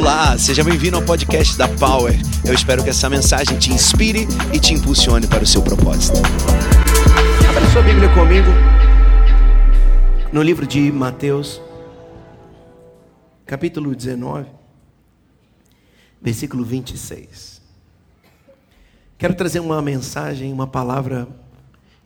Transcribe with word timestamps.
Olá, 0.00 0.38
seja 0.38 0.64
bem-vindo 0.64 0.96
ao 0.96 1.04
podcast 1.04 1.58
da 1.58 1.68
Power. 1.68 2.14
Eu 2.42 2.54
espero 2.54 2.82
que 2.82 2.88
essa 2.88 3.06
mensagem 3.10 3.58
te 3.58 3.70
inspire 3.70 4.26
e 4.50 4.58
te 4.58 4.72
impulsione 4.72 5.26
para 5.26 5.44
o 5.44 5.46
seu 5.46 5.60
propósito. 5.60 6.16
Abra 7.46 7.70
sua 7.70 7.82
Bíblia 7.82 8.08
comigo 8.14 8.48
no 10.32 10.42
livro 10.42 10.66
de 10.66 10.90
Mateus, 10.90 11.60
capítulo 13.44 13.94
19, 13.94 14.46
versículo 16.18 16.64
26. 16.64 17.60
Quero 19.18 19.34
trazer 19.34 19.60
uma 19.60 19.82
mensagem, 19.82 20.50
uma 20.50 20.66
palavra 20.66 21.28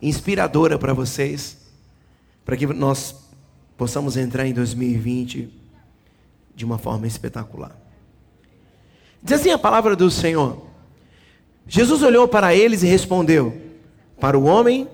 inspiradora 0.02 0.76
para 0.80 0.92
vocês, 0.92 1.58
para 2.44 2.56
que 2.56 2.66
nós 2.66 3.14
possamos 3.78 4.16
entrar 4.16 4.44
em 4.48 4.52
2020 4.52 5.48
de 6.56 6.64
uma 6.64 6.76
forma 6.76 7.06
espetacular. 7.06 7.83
Diz 9.24 9.40
assim 9.40 9.50
a 9.50 9.58
palavra 9.58 9.96
do 9.96 10.10
Senhor: 10.10 10.66
Jesus 11.66 12.02
olhou 12.02 12.28
para 12.28 12.54
eles 12.54 12.82
e 12.82 12.86
respondeu: 12.86 13.56
Para 14.20 14.38
o 14.38 14.44
homem 14.44 14.86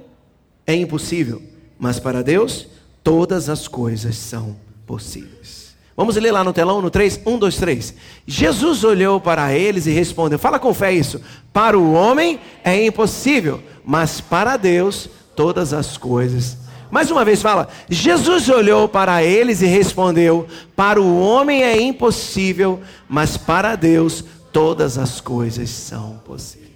é 0.65 0.75
impossível, 0.75 1.43
mas 1.77 1.98
para 1.98 2.23
Deus 2.23 2.69
todas 3.03 3.48
as 3.48 3.66
coisas 3.66 4.16
são 4.16 4.56
possíveis. 4.87 5.75
Vamos 5.97 6.16
ler 6.16 6.30
lá 6.30 6.45
no 6.45 6.53
telão, 6.53 6.80
no 6.80 6.91
3, 6.91 7.20
1, 7.27 7.39
2, 7.39 7.56
3. 7.56 7.95
Jesus 8.25 8.84
olhou 8.84 9.20
para 9.20 9.53
eles 9.53 9.87
e 9.87 9.91
respondeu: 9.91 10.39
Fala 10.39 10.61
com 10.61 10.73
fé 10.73 10.92
isso. 10.92 11.20
Para 11.53 11.77
o 11.77 11.92
homem 11.92 12.39
é 12.62 12.87
impossível, 12.87 13.61
mas 13.84 14.20
para 14.20 14.56
Deus 14.56 15.11
todas 15.34 15.73
as 15.73 15.97
coisas 15.97 16.56
mais 16.91 17.11
uma 17.11 17.25
vez 17.25 17.41
fala: 17.41 17.69
Jesus 17.89 18.49
olhou 18.49 18.89
para 18.89 19.23
eles 19.23 19.62
e 19.62 19.67
respondeu: 19.67 20.47
Para 20.75 21.01
o 21.01 21.21
homem 21.21 21.62
é 21.62 21.81
impossível, 21.81 22.81
mas 23.09 23.37
para 23.37 23.77
Deus 23.77 24.25
todas 24.53 24.98
as 24.98 25.20
coisas 25.20 25.70
são 25.70 26.19
possíveis. 26.25 26.70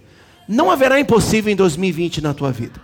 Não 0.47 0.71
haverá 0.71 1.01
impossível 1.01 1.53
em 1.53 1.57
2020 1.57 2.21
na 2.21 2.33
tua 2.33 2.53
vida. 2.53 2.81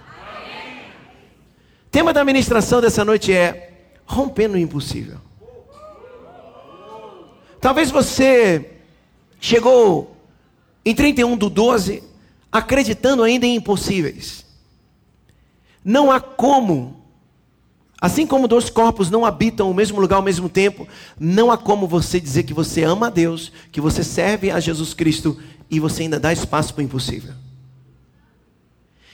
Tema 1.90 2.12
da 2.12 2.24
ministração 2.24 2.80
dessa 2.80 3.04
noite 3.04 3.32
é 3.32 3.74
rompendo 4.06 4.54
o 4.54 4.58
impossível. 4.58 5.18
Talvez 7.60 7.90
você 7.90 8.78
chegou 9.40 10.16
em 10.84 10.94
31 10.94 11.36
do 11.36 11.50
12 11.50 12.02
acreditando 12.50 13.22
ainda 13.22 13.46
em 13.46 13.56
impossíveis. 13.56 14.44
Não 15.84 16.10
há 16.10 16.20
como 16.20 16.99
Assim 18.00 18.26
como 18.26 18.48
dois 18.48 18.70
corpos 18.70 19.10
não 19.10 19.26
habitam 19.26 19.70
o 19.70 19.74
mesmo 19.74 20.00
lugar 20.00 20.16
ao 20.16 20.22
mesmo 20.22 20.48
tempo, 20.48 20.88
não 21.18 21.50
há 21.50 21.58
como 21.58 21.86
você 21.86 22.18
dizer 22.18 22.44
que 22.44 22.54
você 22.54 22.82
ama 22.82 23.08
a 23.08 23.10
Deus, 23.10 23.52
que 23.70 23.80
você 23.80 24.02
serve 24.02 24.50
a 24.50 24.58
Jesus 24.58 24.94
Cristo 24.94 25.38
e 25.70 25.78
você 25.78 26.04
ainda 26.04 26.18
dá 26.18 26.32
espaço 26.32 26.72
para 26.72 26.80
o 26.80 26.84
impossível. 26.84 27.34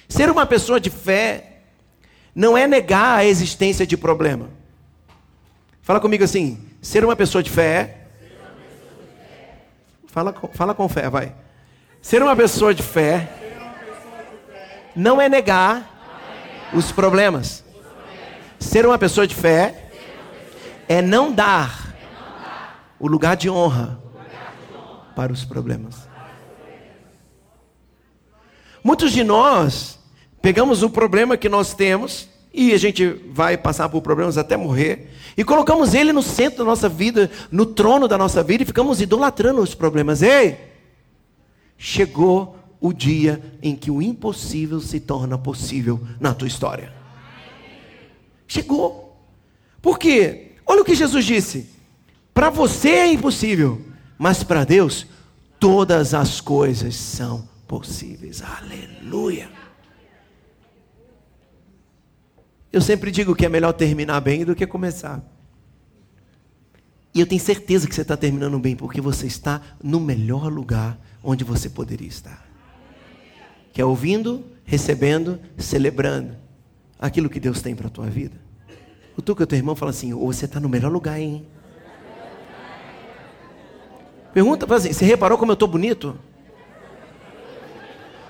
Ser 0.08 0.30
uma 0.30 0.46
pessoa 0.46 0.78
de 0.78 0.88
fé 0.88 1.62
não 2.32 2.56
é 2.56 2.68
negar 2.68 3.18
a 3.18 3.24
existência 3.24 3.84
de 3.84 3.96
problema. 3.96 4.48
Fala 5.82 5.98
comigo 5.98 6.22
assim: 6.22 6.64
ser 6.80 7.04
uma 7.04 7.16
pessoa 7.16 7.42
de 7.42 7.50
fé. 7.50 8.02
Fala, 10.06 10.32
fala 10.52 10.74
com 10.74 10.88
fé, 10.88 11.10
vai. 11.10 11.34
Ser 12.00 12.22
uma 12.22 12.36
pessoa 12.36 12.72
de 12.72 12.84
fé 12.84 13.28
não 14.94 15.20
é 15.20 15.28
negar 15.28 16.70
os 16.72 16.92
problemas. 16.92 17.65
Ser 18.58 18.86
uma 18.86 18.98
pessoa 18.98 19.26
de 19.26 19.34
fé 19.34 19.90
é 20.88 21.02
não 21.02 21.32
dar 21.32 21.94
o 22.98 23.06
lugar 23.06 23.36
de 23.36 23.50
honra 23.50 23.98
para 25.14 25.32
os 25.32 25.44
problemas. 25.44 26.08
Muitos 28.82 29.12
de 29.12 29.24
nós 29.24 29.98
pegamos 30.40 30.82
o 30.82 30.90
problema 30.90 31.36
que 31.36 31.48
nós 31.48 31.74
temos 31.74 32.28
e 32.54 32.72
a 32.72 32.78
gente 32.78 33.06
vai 33.32 33.56
passar 33.56 33.88
por 33.88 34.00
problemas 34.00 34.38
até 34.38 34.56
morrer 34.56 35.10
e 35.36 35.44
colocamos 35.44 35.92
ele 35.92 36.12
no 36.12 36.22
centro 36.22 36.58
da 36.58 36.64
nossa 36.64 36.88
vida, 36.88 37.30
no 37.50 37.66
trono 37.66 38.06
da 38.06 38.16
nossa 38.16 38.42
vida 38.42 38.62
e 38.62 38.66
ficamos 38.66 39.00
idolatrando 39.00 39.60
os 39.60 39.74
problemas. 39.74 40.22
Ei! 40.22 40.56
Chegou 41.76 42.56
o 42.80 42.92
dia 42.92 43.42
em 43.62 43.74
que 43.74 43.90
o 43.90 44.00
impossível 44.00 44.80
se 44.80 45.00
torna 45.00 45.36
possível 45.36 46.00
na 46.20 46.32
tua 46.32 46.48
história. 46.48 46.92
Chegou. 48.56 49.14
Por 49.82 49.98
quê? 49.98 50.52
Olha 50.64 50.80
o 50.80 50.84
que 50.84 50.94
Jesus 50.94 51.26
disse: 51.26 51.68
para 52.32 52.48
você 52.48 52.88
é 52.88 53.12
impossível, 53.12 53.84
mas 54.16 54.42
para 54.42 54.64
Deus 54.64 55.06
todas 55.60 56.14
as 56.14 56.40
coisas 56.40 56.94
são 56.94 57.46
possíveis. 57.68 58.40
Aleluia. 58.40 59.50
Eu 62.72 62.80
sempre 62.80 63.10
digo 63.10 63.34
que 63.34 63.44
é 63.44 63.48
melhor 63.48 63.74
terminar 63.74 64.20
bem 64.20 64.42
do 64.42 64.54
que 64.54 64.66
começar. 64.66 65.22
E 67.12 67.20
eu 67.20 67.26
tenho 67.26 67.40
certeza 67.40 67.86
que 67.86 67.94
você 67.94 68.02
está 68.02 68.16
terminando 68.16 68.58
bem, 68.58 68.74
porque 68.74 69.02
você 69.02 69.26
está 69.26 69.60
no 69.82 70.00
melhor 70.00 70.50
lugar 70.50 70.98
onde 71.22 71.44
você 71.44 71.68
poderia 71.68 72.08
estar. 72.08 72.46
Que 73.72 73.82
é 73.82 73.84
ouvindo, 73.84 74.44
recebendo, 74.64 75.38
celebrando 75.58 76.36
aquilo 76.98 77.28
que 77.28 77.40
Deus 77.40 77.60
tem 77.60 77.74
para 77.74 77.88
a 77.88 77.90
tua 77.90 78.06
vida. 78.06 78.45
O 79.16 79.22
tu 79.22 79.34
que 79.34 79.42
o 79.42 79.46
teu 79.46 79.56
irmão 79.56 79.74
fala 79.74 79.90
assim, 79.90 80.12
ou 80.12 80.32
você 80.32 80.44
está 80.44 80.60
no 80.60 80.68
melhor 80.68 80.92
lugar, 80.92 81.18
hein? 81.18 81.46
Pergunta, 84.34 84.66
fala 84.66 84.78
assim, 84.78 84.92
você 84.92 85.04
reparou 85.06 85.38
como 85.38 85.52
eu 85.52 85.54
estou 85.54 85.66
bonito? 85.66 86.18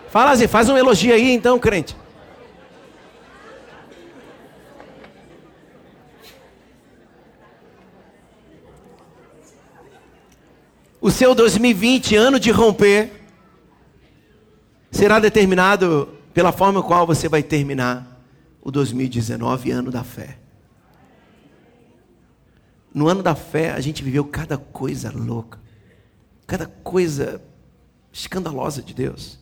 Fala 0.08 0.30
assim, 0.30 0.46
faz 0.46 0.68
um 0.68 0.76
elogio 0.76 1.12
aí 1.12 1.32
então, 1.32 1.58
crente. 1.58 1.96
O 11.00 11.10
seu 11.10 11.34
2020, 11.34 12.16
ano 12.16 12.38
de 12.38 12.50
romper, 12.50 13.12
será 14.90 15.18
determinado 15.18 16.08
pela 16.32 16.52
forma 16.52 16.82
qual 16.82 17.06
você 17.06 17.28
vai 17.28 17.42
terminar 17.42 18.20
o 18.62 18.70
2019, 18.70 19.70
ano 19.70 19.90
da 19.90 20.02
fé. 20.04 20.45
No 22.96 23.08
ano 23.08 23.22
da 23.22 23.34
fé, 23.34 23.72
a 23.72 23.80
gente 23.82 24.02
viveu 24.02 24.24
cada 24.24 24.56
coisa 24.56 25.12
louca, 25.12 25.60
cada 26.46 26.64
coisa 26.66 27.42
escandalosa 28.10 28.80
de 28.80 28.94
Deus. 28.94 29.38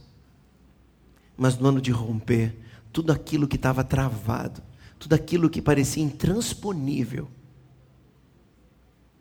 Mas 1.36 1.56
no 1.56 1.68
ano 1.68 1.80
de 1.80 1.92
romper, 1.92 2.58
tudo 2.92 3.12
aquilo 3.12 3.46
que 3.46 3.54
estava 3.54 3.84
travado, 3.84 4.60
tudo 4.98 5.14
aquilo 5.14 5.48
que 5.48 5.62
parecia 5.62 6.02
intransponível, 6.02 7.28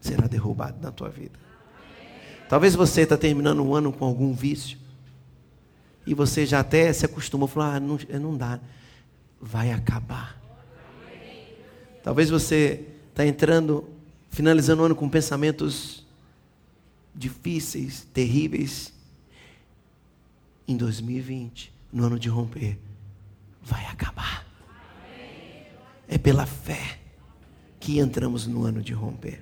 será 0.01 0.27
derrubado 0.27 0.81
na 0.81 0.91
tua 0.91 1.09
vida. 1.09 1.37
Talvez 2.49 2.73
você 2.73 3.01
está 3.01 3.15
terminando 3.15 3.63
um 3.63 3.75
ano 3.75 3.93
com 3.93 4.03
algum 4.03 4.33
vício, 4.33 4.79
e 6.07 6.15
você 6.15 6.43
já 6.43 6.61
até 6.61 6.91
se 6.91 7.05
acostumou, 7.05 7.47
falou, 7.47 7.69
ah, 7.69 7.79
não, 7.79 7.99
não 8.19 8.35
dá 8.35 8.59
vai 9.39 9.71
acabar. 9.71 10.41
Talvez 12.01 12.31
você 12.31 12.87
está 13.09 13.27
entrando, 13.27 13.92
finalizando 14.33 14.81
o 14.81 14.85
ano 14.85 14.95
com 14.95 15.07
pensamentos 15.07 16.03
difíceis, 17.13 18.05
terríveis. 18.11 18.91
Em 20.67 20.75
2020, 20.75 21.71
no 21.91 22.05
ano 22.05 22.17
de 22.17 22.29
romper, 22.29 22.79
vai 23.61 23.85
acabar. 23.85 24.45
É 26.07 26.17
pela 26.17 26.45
fé 26.45 26.99
que 27.79 27.99
entramos 27.99 28.47
no 28.47 28.63
ano 28.63 28.81
de 28.81 28.91
romper. 28.93 29.41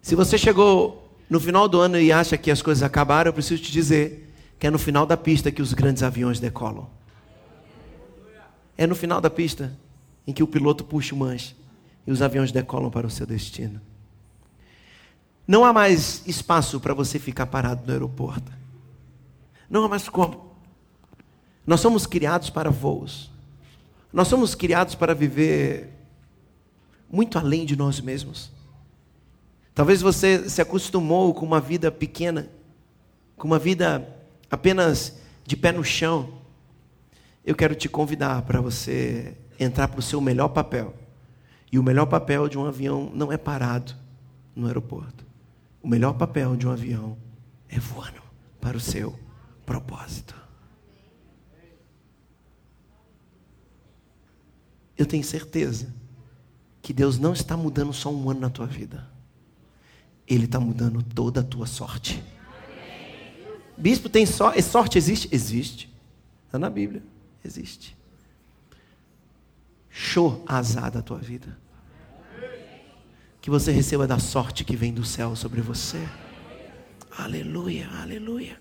Se 0.00 0.14
você 0.14 0.38
chegou 0.38 1.14
no 1.28 1.38
final 1.38 1.68
do 1.68 1.78
ano 1.78 1.98
e 1.98 2.10
acha 2.10 2.38
que 2.38 2.50
as 2.50 2.62
coisas 2.62 2.82
acabaram, 2.82 3.28
eu 3.28 3.34
preciso 3.34 3.62
te 3.62 3.70
dizer 3.70 4.32
que 4.58 4.66
é 4.66 4.70
no 4.70 4.78
final 4.78 5.04
da 5.04 5.16
pista 5.16 5.50
que 5.50 5.60
os 5.60 5.74
grandes 5.74 6.02
aviões 6.02 6.40
decolam. 6.40 6.88
É 8.78 8.86
no 8.86 8.94
final 8.94 9.20
da 9.20 9.28
pista 9.28 9.76
em 10.26 10.32
que 10.32 10.42
o 10.42 10.46
piloto 10.46 10.84
puxa 10.84 11.14
o 11.14 11.18
manche 11.18 11.59
e 12.06 12.10
os 12.10 12.22
aviões 12.22 12.52
decolam 12.52 12.90
para 12.90 13.06
o 13.06 13.10
seu 13.10 13.26
destino. 13.26 13.80
Não 15.46 15.64
há 15.64 15.72
mais 15.72 16.22
espaço 16.26 16.78
para 16.80 16.94
você 16.94 17.18
ficar 17.18 17.46
parado 17.46 17.82
no 17.84 17.92
aeroporto. 17.92 18.52
Não 19.68 19.84
há 19.84 19.88
mais 19.88 20.08
como. 20.08 20.54
Nós 21.66 21.80
somos 21.80 22.06
criados 22.06 22.50
para 22.50 22.70
voos. 22.70 23.30
Nós 24.12 24.28
somos 24.28 24.54
criados 24.54 24.94
para 24.94 25.14
viver 25.14 25.90
muito 27.10 27.38
além 27.38 27.64
de 27.64 27.76
nós 27.76 28.00
mesmos. 28.00 28.50
Talvez 29.74 30.00
você 30.02 30.48
se 30.48 30.60
acostumou 30.60 31.32
com 31.34 31.44
uma 31.44 31.60
vida 31.60 31.90
pequena, 31.90 32.48
com 33.36 33.46
uma 33.46 33.58
vida 33.58 34.06
apenas 34.50 35.18
de 35.46 35.56
pé 35.56 35.72
no 35.72 35.84
chão 35.84 36.40
eu 37.44 37.54
quero 37.54 37.74
te 37.74 37.88
convidar 37.88 38.42
para 38.42 38.60
você 38.60 39.34
entrar 39.58 39.88
para 39.88 39.98
o 39.98 40.02
seu 40.02 40.20
melhor 40.20 40.48
papel. 40.48 40.94
E 41.72 41.78
o 41.78 41.82
melhor 41.82 42.06
papel 42.06 42.48
de 42.48 42.58
um 42.58 42.66
avião 42.66 43.10
não 43.14 43.32
é 43.32 43.36
parado 43.36 43.94
no 44.54 44.66
aeroporto. 44.66 45.24
o 45.82 45.88
melhor 45.88 46.12
papel 46.14 46.56
de 46.56 46.66
um 46.66 46.70
avião 46.70 47.16
é 47.68 47.78
voando 47.78 48.20
para 48.60 48.76
o 48.76 48.80
seu 48.80 49.18
propósito. 49.64 50.34
Eu 54.98 55.06
tenho 55.06 55.24
certeza 55.24 55.94
que 56.82 56.92
Deus 56.92 57.18
não 57.18 57.32
está 57.32 57.56
mudando 57.56 57.92
só 57.92 58.12
um 58.12 58.28
ano 58.28 58.40
na 58.40 58.50
tua 58.50 58.66
vida. 58.66 59.08
Ele 60.26 60.44
está 60.44 60.60
mudando 60.60 61.02
toda 61.02 61.40
a 61.40 61.44
tua 61.44 61.66
sorte. 61.66 62.22
Bispo, 63.78 64.10
tem 64.10 64.26
so 64.26 64.50
sorte? 64.62 64.98
Existe? 64.98 65.28
Existe. 65.32 65.90
Está 66.46 66.58
na 66.58 66.68
Bíblia. 66.68 67.02
Existe. 67.42 67.96
Show 69.90 70.44
azar 70.46 70.90
da 70.90 71.02
tua 71.02 71.18
vida. 71.18 71.58
Que 73.40 73.50
você 73.50 73.72
receba 73.72 74.06
da 74.06 74.18
sorte 74.18 74.64
que 74.64 74.76
vem 74.76 74.92
do 74.92 75.04
céu 75.04 75.34
sobre 75.34 75.60
você. 75.60 75.98
Aleluia, 77.18 77.88
aleluia. 78.00 78.58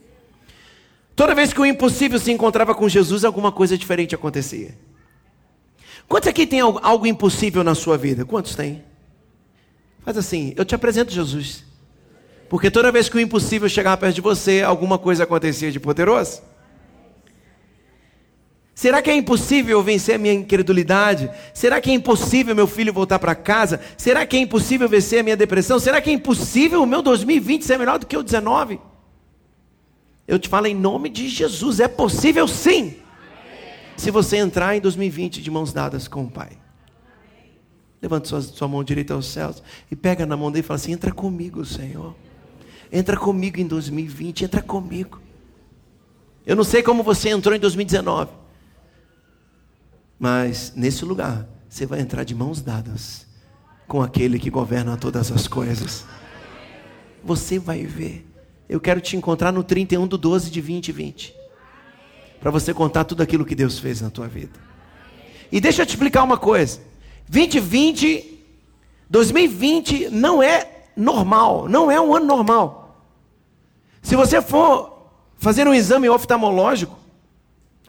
Toda 1.15 1.35
vez 1.35 1.53
que 1.53 1.59
o 1.59 1.65
impossível 1.65 2.17
se 2.17 2.31
encontrava 2.31 2.73
com 2.73 2.87
Jesus, 2.87 3.23
alguma 3.23 3.51
coisa 3.51 3.77
diferente 3.77 4.15
acontecia. 4.15 4.77
Quantos 6.07 6.29
aqui 6.29 6.47
tem 6.47 6.61
algo 6.61 7.05
impossível 7.05 7.63
na 7.63 7.75
sua 7.75 7.97
vida? 7.97 8.25
Quantos 8.25 8.55
tem? 8.55 8.83
Faz 9.99 10.17
assim, 10.17 10.53
eu 10.55 10.65
te 10.65 10.73
apresento 10.73 11.11
Jesus. 11.11 11.63
Porque 12.49 12.71
toda 12.71 12.91
vez 12.91 13.07
que 13.07 13.17
o 13.17 13.19
impossível 13.19 13.69
chegava 13.69 13.97
perto 13.97 14.15
de 14.15 14.21
você, 14.21 14.63
alguma 14.63 14.97
coisa 14.97 15.23
acontecia 15.23 15.71
de 15.71 15.79
poderoso. 15.79 16.41
Será 18.79 19.01
que 19.01 19.09
é 19.09 19.13
impossível 19.13 19.83
vencer 19.83 20.15
a 20.15 20.17
minha 20.17 20.33
incredulidade? 20.33 21.29
Será 21.53 21.81
que 21.81 21.91
é 21.91 21.93
impossível 21.93 22.55
meu 22.55 22.65
filho 22.65 22.93
voltar 22.93 23.19
para 23.19 23.35
casa? 23.35 23.81
Será 23.97 24.25
que 24.25 24.37
é 24.37 24.39
impossível 24.39 24.87
vencer 24.87 25.19
a 25.19 25.23
minha 25.23 25.35
depressão? 25.35 25.77
Será 25.79 25.99
que 25.99 26.09
é 26.09 26.13
impossível 26.13 26.81
o 26.81 26.85
meu 26.85 27.01
2020 27.01 27.65
ser 27.65 27.77
melhor 27.77 27.99
do 27.99 28.07
que 28.07 28.15
o 28.15 28.23
19? 28.23 28.79
Eu 30.25 30.39
te 30.39 30.47
falo 30.47 30.65
em 30.65 30.73
nome 30.73 31.09
de 31.09 31.27
Jesus, 31.27 31.81
é 31.81 31.89
possível 31.89 32.47
sim 32.47 32.95
se 33.97 34.11
você 34.11 34.37
entrar 34.37 34.77
em 34.77 34.79
2020 34.79 35.41
de 35.41 35.51
mãos 35.51 35.73
dadas 35.73 36.07
com 36.07 36.23
o 36.23 36.31
Pai. 36.31 36.51
Levante 38.01 38.29
sua, 38.29 38.41
sua 38.41 38.69
mão 38.69 38.81
direita 38.81 39.13
aos 39.13 39.25
céus 39.25 39.61
e 39.91 39.95
pega 39.97 40.25
na 40.25 40.37
mão 40.37 40.49
dele 40.49 40.63
e 40.63 40.65
fala 40.65 40.77
assim: 40.77 40.93
entra 40.93 41.11
comigo, 41.11 41.65
Senhor. 41.65 42.15
Entra 42.89 43.17
comigo 43.17 43.59
em 43.59 43.67
2020, 43.67 44.45
entra 44.45 44.61
comigo. 44.61 45.19
Eu 46.45 46.55
não 46.55 46.63
sei 46.63 46.81
como 46.81 47.03
você 47.03 47.27
entrou 47.27 47.53
em 47.53 47.59
2019, 47.59 48.38
mas 50.19 50.73
nesse 50.75 51.05
lugar 51.05 51.47
você 51.69 51.85
vai 51.85 52.01
entrar 52.01 52.23
de 52.23 52.35
mãos 52.35 52.61
dadas 52.61 53.25
com 53.87 54.01
aquele 54.01 54.37
que 54.37 54.49
governa 54.49 54.97
todas 54.97 55.31
as 55.31 55.47
coisas. 55.47 56.05
Você 57.23 57.57
vai 57.57 57.85
ver. 57.85 58.25
Eu 58.67 58.79
quero 58.79 58.99
te 58.99 59.15
encontrar 59.15 59.51
no 59.51 59.63
31 59.63 60.07
do 60.07 60.17
12 60.17 60.51
de 60.51 60.61
2020 60.61 61.35
para 62.39 62.51
você 62.51 62.73
contar 62.73 63.03
tudo 63.03 63.23
aquilo 63.23 63.45
que 63.45 63.55
Deus 63.55 63.79
fez 63.79 64.01
na 64.01 64.09
tua 64.09 64.27
vida. 64.27 64.59
E 65.51 65.59
deixa 65.59 65.81
eu 65.81 65.85
te 65.85 65.89
explicar 65.89 66.23
uma 66.23 66.37
coisa. 66.37 66.79
2020, 67.27 68.39
2020 69.09 70.09
não 70.09 70.41
é 70.41 70.85
normal, 70.95 71.67
não 71.67 71.89
é 71.89 71.99
um 71.99 72.15
ano 72.15 72.25
normal. 72.25 73.05
Se 74.01 74.15
você 74.15 74.41
for 74.41 75.11
fazer 75.37 75.67
um 75.67 75.73
exame 75.73 76.09
oftalmológico, 76.09 76.97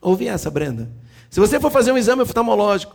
ouve 0.01 0.27
essa, 0.27 0.51
Brenda. 0.51 0.91
Se 1.31 1.39
você 1.39 1.61
for 1.61 1.71
fazer 1.71 1.93
um 1.93 1.99
exame 1.99 2.23
oftalmológico 2.23 2.95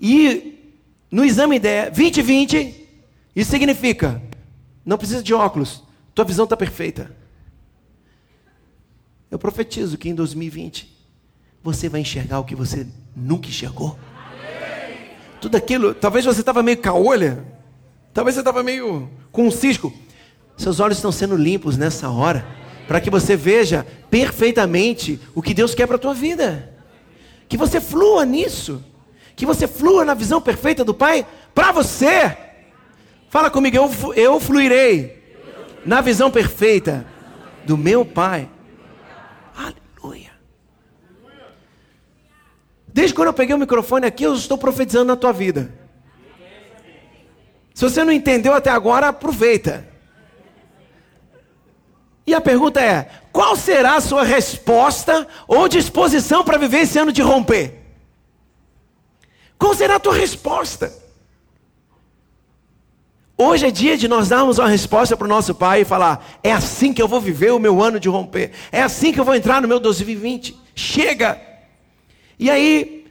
e 0.00 0.72
no 1.10 1.24
exame 1.24 1.58
der 1.58 1.90
2020, 1.90 2.88
isso 3.34 3.50
significa 3.50 4.22
não 4.84 4.98
precisa 4.98 5.22
de 5.22 5.32
óculos, 5.32 5.82
tua 6.14 6.24
visão 6.24 6.44
está 6.44 6.56
perfeita. 6.56 7.10
Eu 9.30 9.38
profetizo 9.38 9.96
que 9.96 10.08
em 10.08 10.14
2020 10.14 10.92
você 11.62 11.88
vai 11.88 12.02
enxergar 12.02 12.38
o 12.38 12.44
que 12.44 12.54
você 12.54 12.86
nunca 13.16 13.48
enxergou. 13.48 13.98
Tudo 15.40 15.56
aquilo, 15.56 15.94
talvez 15.94 16.24
você 16.24 16.40
estava 16.40 16.62
meio 16.62 16.76
caolha, 16.78 17.44
talvez 18.12 18.34
você 18.34 18.40
estava 18.40 18.62
meio 18.62 19.10
com 19.32 19.46
um 19.46 19.50
cisco. 19.50 19.92
Seus 20.56 20.78
olhos 20.78 20.98
estão 20.98 21.10
sendo 21.10 21.36
limpos 21.36 21.76
nessa 21.76 22.10
hora, 22.10 22.46
para 22.86 23.00
que 23.00 23.10
você 23.10 23.34
veja 23.34 23.84
perfeitamente 24.10 25.18
o 25.34 25.42
que 25.42 25.54
Deus 25.54 25.74
quer 25.74 25.86
para 25.86 25.96
a 25.96 25.98
tua 25.98 26.14
vida. 26.14 26.73
Que 27.54 27.58
você 27.58 27.80
flua 27.80 28.24
nisso, 28.24 28.84
que 29.36 29.46
você 29.46 29.68
flua 29.68 30.04
na 30.04 30.12
visão 30.12 30.40
perfeita 30.40 30.84
do 30.84 30.92
Pai 30.92 31.24
para 31.54 31.70
você. 31.70 32.36
Fala 33.30 33.48
comigo, 33.48 33.76
eu, 33.76 34.14
eu 34.14 34.40
fluirei 34.40 35.22
na 35.86 36.00
visão 36.00 36.32
perfeita 36.32 37.06
do 37.64 37.78
meu 37.78 38.04
Pai. 38.04 38.50
Aleluia. 39.56 40.32
Desde 42.88 43.14
quando 43.14 43.28
eu 43.28 43.34
peguei 43.34 43.54
o 43.54 43.58
microfone 43.58 44.04
aqui, 44.04 44.24
eu 44.24 44.34
estou 44.34 44.58
profetizando 44.58 45.04
na 45.04 45.16
tua 45.16 45.32
vida. 45.32 45.72
Se 47.72 47.88
você 47.88 48.02
não 48.02 48.12
entendeu 48.12 48.52
até 48.52 48.70
agora, 48.70 49.10
aproveita. 49.10 49.86
E 52.26 52.34
a 52.34 52.40
pergunta 52.40 52.80
é: 52.80 53.08
qual 53.32 53.56
será 53.56 53.96
a 53.96 54.00
sua 54.00 54.22
resposta 54.22 55.26
ou 55.46 55.68
disposição 55.68 56.44
para 56.44 56.58
viver 56.58 56.80
esse 56.80 56.98
ano 56.98 57.12
de 57.12 57.22
romper? 57.22 57.74
Qual 59.58 59.74
será 59.74 59.96
a 59.96 60.00
tua 60.00 60.14
resposta? 60.14 60.92
Hoje 63.36 63.66
é 63.66 63.70
dia 63.70 63.96
de 63.96 64.06
nós 64.06 64.28
darmos 64.28 64.58
uma 64.58 64.68
resposta 64.68 65.16
para 65.16 65.24
o 65.24 65.28
nosso 65.28 65.54
Pai 65.54 65.82
e 65.82 65.84
falar: 65.84 66.38
é 66.42 66.52
assim 66.52 66.92
que 66.92 67.02
eu 67.02 67.08
vou 67.08 67.20
viver 67.20 67.52
o 67.52 67.58
meu 67.58 67.82
ano 67.82 68.00
de 68.00 68.08
romper, 68.08 68.52
é 68.70 68.82
assim 68.82 69.12
que 69.12 69.20
eu 69.20 69.24
vou 69.24 69.34
entrar 69.34 69.60
no 69.60 69.68
meu 69.68 69.80
2020. 69.80 70.56
Chega! 70.74 71.40
E 72.38 72.50
aí, 72.50 73.06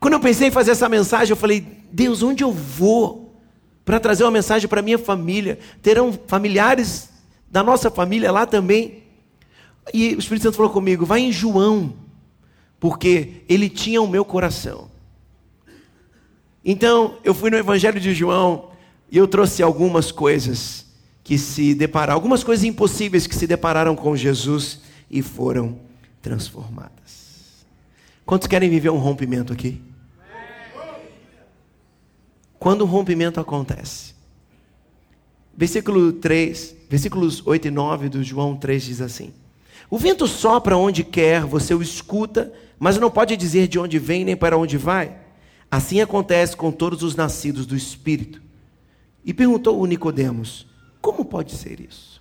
quando 0.00 0.14
eu 0.14 0.20
pensei 0.20 0.48
em 0.48 0.50
fazer 0.50 0.72
essa 0.72 0.88
mensagem, 0.88 1.30
eu 1.30 1.36
falei: 1.36 1.64
Deus, 1.92 2.22
onde 2.22 2.42
eu 2.42 2.50
vou 2.50 3.36
para 3.84 4.00
trazer 4.00 4.24
uma 4.24 4.30
mensagem 4.30 4.68
para 4.68 4.82
minha 4.82 4.98
família? 4.98 5.58
Terão 5.82 6.18
familiares 6.26 7.11
da 7.52 7.62
nossa 7.62 7.90
família 7.90 8.32
lá 8.32 8.46
também. 8.46 9.02
E 9.92 10.14
o 10.14 10.18
Espírito 10.18 10.44
Santo 10.44 10.56
falou 10.56 10.72
comigo: 10.72 11.04
vai 11.04 11.20
em 11.20 11.30
João, 11.30 11.94
porque 12.80 13.42
ele 13.46 13.68
tinha 13.68 14.00
o 14.00 14.08
meu 14.08 14.24
coração. 14.24 14.90
Então, 16.64 17.18
eu 17.22 17.34
fui 17.34 17.50
no 17.50 17.56
Evangelho 17.56 18.00
de 18.00 18.14
João, 18.14 18.70
e 19.10 19.18
eu 19.18 19.28
trouxe 19.28 19.62
algumas 19.62 20.10
coisas 20.10 20.86
que 21.22 21.36
se 21.36 21.74
depararam, 21.74 22.14
algumas 22.14 22.42
coisas 22.42 22.64
impossíveis 22.64 23.26
que 23.26 23.34
se 23.34 23.46
depararam 23.46 23.94
com 23.94 24.16
Jesus 24.16 24.80
e 25.10 25.20
foram 25.20 25.78
transformadas. 26.22 27.66
Quantos 28.24 28.48
querem 28.48 28.70
viver 28.70 28.90
um 28.90 28.98
rompimento 28.98 29.52
aqui? 29.52 29.82
Quando 32.58 32.84
um 32.84 32.88
rompimento 32.88 33.40
acontece. 33.40 34.14
Versículo 35.54 36.12
3, 36.14 36.76
versículos 36.92 37.42
8 37.46 37.68
e 37.68 37.70
9 37.70 38.08
do 38.10 38.22
João 38.22 38.54
3 38.54 38.82
diz 38.82 39.00
assim: 39.00 39.32
O 39.88 39.96
vento 39.96 40.28
sopra 40.28 40.76
onde 40.76 41.02
quer, 41.02 41.40
você 41.40 41.72
o 41.72 41.80
escuta, 41.80 42.52
mas 42.78 42.98
não 42.98 43.10
pode 43.10 43.34
dizer 43.34 43.66
de 43.66 43.78
onde 43.78 43.98
vem 43.98 44.26
nem 44.26 44.36
para 44.36 44.58
onde 44.58 44.76
vai. 44.76 45.16
Assim 45.70 46.02
acontece 46.02 46.54
com 46.54 46.70
todos 46.70 47.02
os 47.02 47.16
nascidos 47.16 47.64
do 47.64 47.74
Espírito. 47.74 48.42
E 49.24 49.32
perguntou 49.32 49.80
o 49.80 49.86
Nicodemos: 49.86 50.66
Como 51.00 51.24
pode 51.24 51.52
ser 51.52 51.80
isso? 51.80 52.20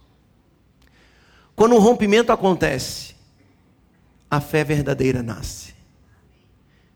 Quando 1.54 1.76
um 1.76 1.80
rompimento 1.80 2.32
acontece, 2.32 3.14
a 4.30 4.40
fé 4.40 4.64
verdadeira 4.64 5.22
nasce. 5.22 5.74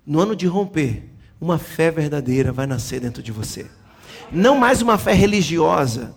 No 0.05 0.21
ano 0.21 0.33
de 0.33 0.47
romper, 0.47 1.09
uma 1.41 1.57
fé 1.59 1.91
verdadeira 1.91 2.53
vai 2.53 2.67
nascer 2.67 3.01
dentro 3.01 3.21
de 3.21 3.33
você. 3.33 3.69
Não 4.31 4.57
mais 4.57 4.81
uma 4.81 4.97
fé 4.97 5.11
religiosa, 5.11 6.15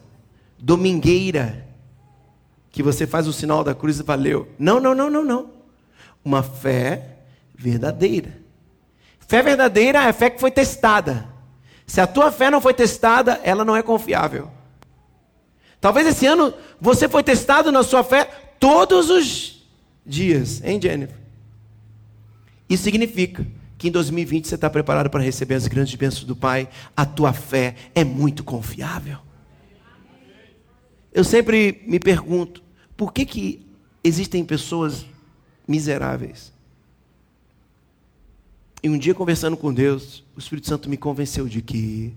domingueira, 0.59 1.67
que 2.71 2.83
você 2.83 3.07
faz 3.07 3.27
o 3.27 3.33
sinal 3.33 3.65
da 3.65 3.75
cruz 3.75 3.99
e 3.99 4.03
valeu. 4.03 4.49
Não, 4.59 4.81
não, 4.81 4.95
não, 4.95 5.11
não, 5.11 5.25
não. 5.25 5.51
Uma 6.25 6.43
fé 6.43 7.19
verdadeira. 7.55 8.39
Fé 9.27 9.43
verdadeira 9.43 10.05
é 10.05 10.09
a 10.09 10.13
fé 10.13 10.31
que 10.31 10.41
foi 10.41 10.51
testada. 10.51 11.29
Se 11.87 12.01
a 12.01 12.07
tua 12.07 12.31
fé 12.31 12.51
não 12.51 12.61
foi 12.61 12.75
testada, 12.75 13.41
ela 13.43 13.65
não 13.65 13.77
é 13.77 13.83
confiável. 13.83 14.51
Talvez 15.81 16.07
esse 16.07 16.27
ano 16.27 16.53
você 16.81 17.09
foi 17.09 17.23
testado 17.23 17.71
na 17.71 17.83
sua 17.83 18.03
fé 18.03 18.25
todos 18.59 19.11
os 19.11 19.65
dias, 20.05 20.63
hein, 20.65 20.81
Jennifer? 20.83 21.17
Isso 22.69 22.83
significa 22.83 23.47
que 23.79 23.89
em 23.89 23.91
2020 23.91 24.49
você 24.49 24.57
está 24.57 24.69
preparado 24.69 25.09
para 25.09 25.23
receber 25.23 25.55
as 25.55 25.67
grandes 25.67 25.95
bênçãos 25.95 26.25
do 26.25 26.35
Pai. 26.35 26.69
A 26.97 27.07
tua 27.07 27.33
fé 27.33 27.75
é 27.95 28.05
muito 28.05 28.43
confiável. 28.43 29.19
Eu 31.13 31.25
sempre 31.25 31.83
me 31.87 31.99
pergunto, 31.99 32.63
por 32.97 33.13
que, 33.13 33.25
que 33.25 33.67
existem 34.03 34.45
pessoas 34.45 35.07
miseráveis? 35.67 36.53
E 38.83 38.89
um 38.89 38.99
dia 38.99 39.15
conversando 39.15 39.57
com 39.57 39.73
Deus, 39.73 40.25
o 40.37 40.39
Espírito 40.39 40.69
Santo 40.69 40.89
me 40.89 40.97
convenceu 40.97 41.49
de 41.49 41.61
que 41.61 42.15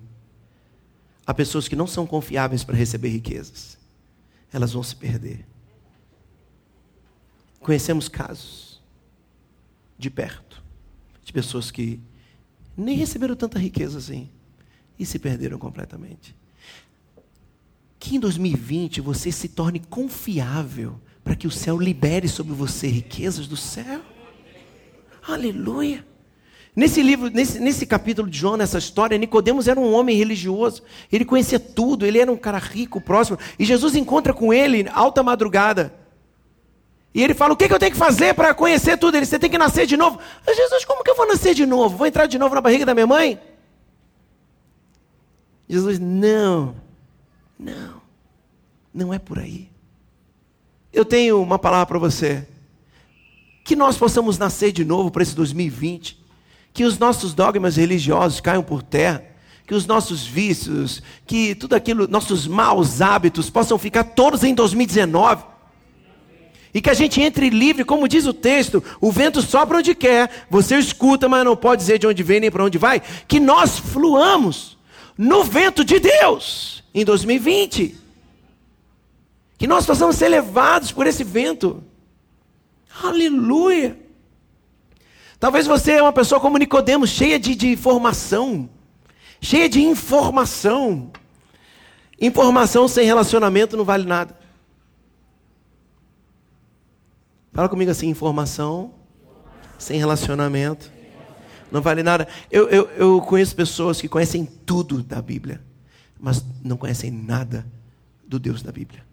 há 1.26 1.34
pessoas 1.34 1.68
que 1.68 1.76
não 1.76 1.88
são 1.88 2.06
confiáveis 2.06 2.64
para 2.64 2.76
receber 2.76 3.10
riquezas. 3.10 3.78
elas 4.54 4.74
vão 4.74 4.84
se 4.84 4.96
perder. 4.96 5.46
Conhecemos 7.62 8.10
casos 8.10 8.82
de 9.98 10.10
perto 10.10 10.62
de 11.24 11.32
pessoas 11.32 11.72
que 11.72 12.00
nem 12.76 12.98
receberam 12.98 13.36
tanta 13.36 13.58
riqueza 13.58 13.98
assim 13.98 14.30
e 15.00 15.06
se 15.06 15.18
perderam 15.18 15.58
completamente. 15.58 16.36
Que 18.01 18.15
em 18.15 18.20
2020 18.20 19.00
você 19.00 19.31
se 19.31 19.48
torne 19.48 19.79
confiável 19.79 21.00
para 21.24 21.36
que 21.36 21.46
o 21.46 21.51
céu 21.51 21.77
libere 21.77 22.27
sobre 22.27 22.51
você 22.51 22.88
riquezas 22.88 23.48
do 23.48 23.55
céu. 23.55 24.01
Aleluia. 25.22 26.03
Nesse 26.75 27.03
livro, 27.03 27.29
nesse, 27.29 27.60
nesse 27.60 27.86
capítulo 27.86 28.27
de 28.27 28.39
João, 28.39 28.58
nessa 28.58 28.79
história, 28.79 29.15
Nicodemos 29.20 29.67
era 29.67 29.79
um 29.79 29.93
homem 29.93 30.17
religioso. 30.17 30.81
Ele 31.12 31.24
conhecia 31.24 31.60
tudo, 31.60 32.03
ele 32.03 32.17
era 32.17 32.31
um 32.31 32.36
cara 32.36 32.58
rico, 32.58 33.00
próximo. 33.00 33.38
E 33.60 33.63
Jesus 33.63 33.96
encontra 33.96 34.34
com 34.34 34.51
ele 34.51 34.89
alta 34.91 35.22
madrugada. 35.22 35.93
E 37.13 37.24
ele 37.24 37.36
fala: 37.36 37.53
O 37.53 37.55
que, 37.55 37.67
que 37.67 37.74
eu 37.74 37.79
tenho 37.79 37.91
que 37.91 37.98
fazer 38.00 38.34
para 38.34 38.51
conhecer 38.55 38.98
tudo? 38.98 39.15
Ele, 39.15 39.27
você 39.27 39.38
tem 39.38 39.50
que 39.50 39.60
nascer 39.60 39.86
de 39.86 39.96
novo. 39.96 40.17
Jesus, 40.48 40.86
como 40.86 41.03
que 41.03 41.12
eu 41.12 41.15
vou 41.15 41.27
nascer 41.27 41.53
de 41.53 41.67
novo? 41.67 41.98
Vou 41.98 42.08
entrar 42.08 42.25
de 42.25 42.39
novo 42.39 42.55
na 42.55 42.62
barriga 42.62 42.84
da 42.84 42.96
minha 42.96 43.05
mãe? 43.05 43.39
Jesus, 45.70 46.00
não, 46.00 46.75
não, 47.62 48.01
não 48.91 49.13
é 49.13 49.20
por 49.20 49.38
aí. 49.38 49.70
Eu 50.91 51.06
tenho 51.06 51.39
uma 51.41 51.60
palavra 51.60 51.86
para 51.86 52.00
você. 52.00 52.46
Que 53.63 53.75
nós 53.75 53.98
possamos 53.98 54.39
nascer 54.39 54.72
de 54.72 54.84
novo 54.84 55.12
para 55.12 55.22
esse 55.22 55.36
2020. 55.36 56.20
Que 56.74 56.84
os 56.84 56.98
nossos 56.98 57.36
dogmas 57.36 57.75
religiosos 57.77 58.41
caiam 58.41 58.63
por 58.63 58.82
terra. 58.82 59.24
Que 59.68 59.75
os 59.75 59.86
nossos 59.86 60.25
vícios, 60.25 61.03
que 61.25 61.53
tudo 61.53 61.75
aquilo, 61.75 62.08
nossos 62.08 62.48
maus 62.48 63.00
hábitos 63.00 63.50
possam 63.50 63.77
ficar 63.77 64.03
todos 64.03 64.44
em 64.44 64.56
2019. 64.56 65.46
E 66.74 66.82
que 66.82 66.89
a 66.89 66.94
gente 66.94 67.22
entre 67.22 67.50
livre, 67.50 67.86
como 67.86 68.08
diz 68.08 68.25
o 68.25 68.34
texto, 68.34 68.84
o 69.00 69.12
vento 69.12 69.41
sopra 69.41 69.77
onde 69.77 69.94
quer, 69.94 70.48
você 70.50 70.77
escuta, 70.77 71.30
mas 71.30 71.46
não 71.46 71.56
pode 71.56 71.82
dizer 71.82 72.00
de 72.00 72.08
onde 72.08 72.24
vem 72.24 72.39
nem 72.39 72.51
para 72.51 72.65
onde 72.65 72.77
vai. 72.77 73.01
Que 73.27 73.39
nós 73.39 73.77
fluamos 73.77 74.77
no 75.18 75.44
vento 75.44 75.86
de 75.86 76.00
Deus 76.00 76.81
em 76.94 77.06
2020. 77.06 77.98
Que 79.58 79.68
nós 79.68 79.86
possamos 79.86 80.16
ser 80.16 80.30
levados 80.30 80.92
por 80.92 81.08
esse 81.08 81.24
vento. 81.24 81.84
Aleluia. 83.04 83.98
Talvez 85.40 85.66
você 85.66 85.94
é 85.94 86.02
uma 86.02 86.14
pessoa 86.14 86.40
como 86.40 86.58
Nicodemos, 86.58 87.10
cheia 87.10 87.40
de, 87.40 87.56
de 87.56 87.70
informação, 87.70 88.70
cheia 89.40 89.68
de 89.68 89.82
informação. 89.82 91.12
Informação 92.20 92.88
sem 92.88 93.06
relacionamento 93.06 93.76
não 93.76 93.84
vale 93.84 94.06
nada. 94.06 94.38
Fala 97.52 97.68
comigo 97.68 97.90
assim: 97.90 98.08
informação 98.08 98.94
sem 99.80 99.98
relacionamento 99.98 100.92
não 101.72 101.82
vale 101.82 102.04
nada. 102.04 102.28
Eu, 102.52 102.70
eu, 102.70 102.90
eu 102.92 103.22
conheço 103.22 103.56
pessoas 103.56 104.00
que 104.00 104.08
conhecem 104.08 104.46
tudo 104.46 105.02
da 105.02 105.22
Bíblia, 105.22 105.62
mas 106.22 106.46
não 106.63 106.78
conhecem 106.78 107.10
nada 107.10 107.66
do 108.28 108.38
Deus 108.38 108.62
da 108.62 108.72
Bíblia. 108.72 109.04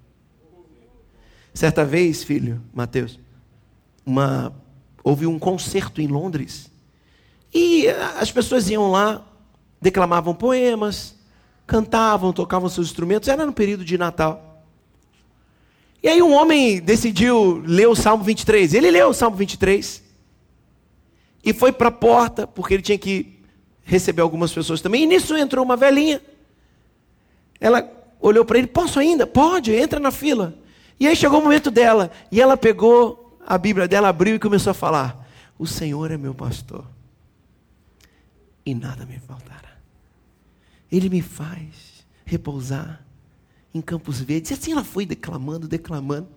Certa 1.54 1.84
vez, 1.84 2.22
filho, 2.22 2.62
Mateus, 2.72 3.18
uma, 4.04 4.54
houve 5.02 5.26
um 5.26 5.38
concerto 5.38 6.00
em 6.00 6.06
Londres 6.06 6.70
e 7.52 7.88
as 7.88 8.30
pessoas 8.30 8.68
iam 8.68 8.90
lá, 8.90 9.26
declamavam 9.80 10.34
poemas, 10.34 11.16
cantavam, 11.66 12.32
tocavam 12.32 12.68
seus 12.68 12.88
instrumentos, 12.88 13.28
era 13.28 13.46
no 13.46 13.52
período 13.52 13.84
de 13.84 13.96
Natal. 13.96 14.62
E 16.02 16.08
aí 16.08 16.22
um 16.22 16.32
homem 16.32 16.80
decidiu 16.80 17.62
ler 17.66 17.88
o 17.88 17.96
Salmo 17.96 18.22
23. 18.22 18.74
Ele 18.74 18.90
leu 18.90 19.08
o 19.08 19.14
Salmo 19.14 19.36
23. 19.36 20.02
E 21.42 21.52
foi 21.52 21.72
para 21.72 21.88
a 21.88 21.92
porta, 21.92 22.46
porque 22.46 22.74
ele 22.74 22.82
tinha 22.82 22.98
que 22.98 23.40
receber 23.82 24.20
algumas 24.20 24.52
pessoas 24.52 24.80
também. 24.80 25.02
E 25.02 25.06
nisso 25.06 25.36
entrou 25.36 25.64
uma 25.64 25.76
velhinha. 25.76 26.22
Ela 27.60 27.88
olhou 28.20 28.44
para 28.44 28.58
ele: 28.58 28.66
Posso 28.66 28.98
ainda? 28.98 29.26
Pode, 29.26 29.72
entra 29.72 29.98
na 30.00 30.10
fila. 30.10 30.54
E 30.98 31.06
aí 31.06 31.14
chegou 31.14 31.40
o 31.40 31.42
momento 31.42 31.70
dela. 31.70 32.10
E 32.30 32.40
ela 32.40 32.56
pegou 32.56 33.38
a 33.46 33.56
Bíblia 33.56 33.88
dela, 33.88 34.08
abriu 34.08 34.36
e 34.36 34.38
começou 34.38 34.70
a 34.70 34.74
falar: 34.74 35.26
O 35.58 35.66
Senhor 35.66 36.10
é 36.10 36.16
meu 36.16 36.34
pastor. 36.34 36.84
E 38.64 38.74
nada 38.74 39.06
me 39.06 39.18
faltará. 39.18 39.76
Ele 40.90 41.08
me 41.08 41.22
faz 41.22 42.06
repousar 42.24 43.04
em 43.74 43.80
Campos 43.80 44.20
Verdes. 44.20 44.50
E 44.50 44.54
assim 44.54 44.72
ela 44.72 44.84
foi 44.84 45.06
declamando, 45.06 45.66
declamando. 45.66 46.28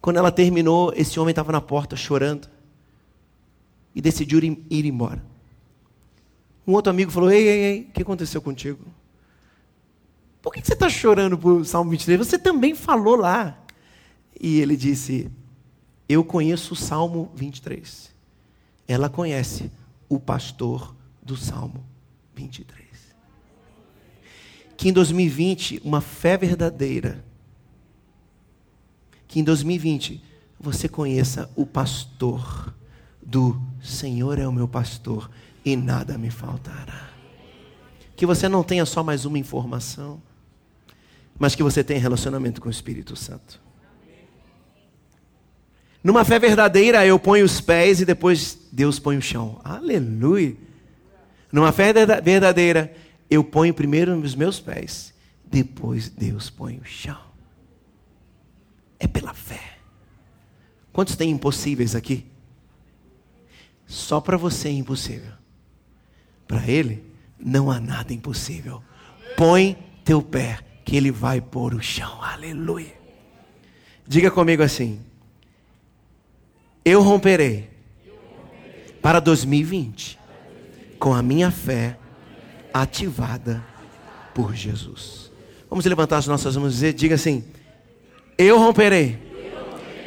Quando 0.00 0.16
ela 0.16 0.30
terminou, 0.30 0.92
esse 0.94 1.18
homem 1.18 1.30
estava 1.30 1.52
na 1.52 1.60
porta 1.60 1.96
chorando 1.96 2.48
e 3.94 4.00
decidiu 4.00 4.40
ir 4.40 4.86
embora. 4.86 5.22
Um 6.66 6.72
outro 6.72 6.90
amigo 6.90 7.10
falou: 7.10 7.30
Ei, 7.30 7.48
ei, 7.48 7.60
ei, 7.64 7.80
o 7.82 7.92
que 7.92 8.02
aconteceu 8.02 8.40
contigo? 8.42 8.84
Por 10.48 10.54
que 10.54 10.66
você 10.66 10.72
está 10.72 10.88
chorando 10.88 11.36
por 11.36 11.64
Salmo 11.66 11.90
23? 11.90 12.18
Você 12.18 12.38
também 12.38 12.74
falou 12.74 13.16
lá. 13.16 13.58
E 14.40 14.60
ele 14.60 14.76
disse: 14.76 15.30
Eu 16.08 16.24
conheço 16.24 16.72
o 16.72 16.76
Salmo 16.76 17.30
23. 17.34 18.10
Ela 18.86 19.08
conhece 19.08 19.70
o 20.08 20.18
pastor 20.18 20.94
do 21.22 21.36
Salmo 21.36 21.84
23 22.34 22.88
que 24.78 24.88
em 24.88 24.92
2020 24.92 25.82
uma 25.84 26.00
fé 26.00 26.36
verdadeira, 26.36 27.24
que 29.26 29.40
em 29.40 29.44
2020 29.44 30.22
você 30.58 30.88
conheça 30.88 31.50
o 31.56 31.66
pastor 31.66 32.72
do 33.20 33.60
Senhor 33.82 34.38
é 34.38 34.46
o 34.46 34.52
meu 34.52 34.68
pastor 34.68 35.28
e 35.64 35.74
nada 35.74 36.16
me 36.16 36.30
faltará. 36.30 37.10
Que 38.14 38.24
você 38.24 38.48
não 38.48 38.62
tenha 38.62 38.86
só 38.86 39.02
mais 39.02 39.24
uma 39.24 39.36
informação, 39.36 40.22
mas 41.38 41.54
que 41.54 41.62
você 41.62 41.84
tenha 41.84 42.00
relacionamento 42.00 42.60
com 42.60 42.68
o 42.68 42.70
Espírito 42.70 43.14
Santo. 43.14 43.60
Numa 46.02 46.24
fé 46.24 46.38
verdadeira, 46.38 47.04
eu 47.04 47.18
ponho 47.18 47.44
os 47.44 47.60
pés 47.60 48.00
e 48.00 48.04
depois 48.04 48.58
Deus 48.72 48.98
põe 48.98 49.16
o 49.16 49.22
chão. 49.22 49.60
Aleluia. 49.64 50.56
Numa 51.52 51.72
fé 51.72 51.92
verdadeira, 52.22 52.94
eu 53.28 53.42
ponho 53.42 53.74
primeiro 53.74 54.16
nos 54.16 54.34
meus 54.34 54.60
pés, 54.60 55.12
depois 55.44 56.08
Deus 56.08 56.50
põe 56.50 56.78
o 56.78 56.84
chão. 56.84 57.20
É 58.98 59.06
pela 59.06 59.34
fé. 59.34 59.78
Quantos 60.92 61.16
tem 61.16 61.30
impossíveis 61.30 61.94
aqui? 61.94 62.26
Só 63.86 64.20
para 64.20 64.36
você 64.36 64.68
é 64.68 64.72
impossível. 64.72 65.32
Para 66.46 66.68
Ele, 66.68 67.04
não 67.38 67.70
há 67.70 67.80
nada 67.80 68.12
impossível. 68.12 68.82
Põe 69.36 69.76
teu 70.04 70.20
pé, 70.20 70.58
que 70.88 70.96
Ele 70.96 71.10
vai 71.10 71.38
pôr 71.38 71.74
o 71.74 71.82
chão. 71.82 72.22
Aleluia. 72.22 72.94
Diga 74.06 74.30
comigo 74.30 74.62
assim: 74.62 74.98
Eu 76.82 77.02
romperei 77.02 77.68
para 79.02 79.20
2020 79.20 80.18
com 80.98 81.12
a 81.12 81.22
minha 81.22 81.50
fé 81.50 81.98
ativada 82.72 83.62
por 84.34 84.54
Jesus. 84.54 85.30
Vamos 85.68 85.84
levantar 85.84 86.16
as 86.16 86.26
nossas 86.26 86.56
mãos 86.56 86.72
e 86.72 86.76
dizer, 86.76 86.92
diga 86.94 87.16
assim: 87.16 87.44
Eu 88.38 88.58
romperei 88.58 89.18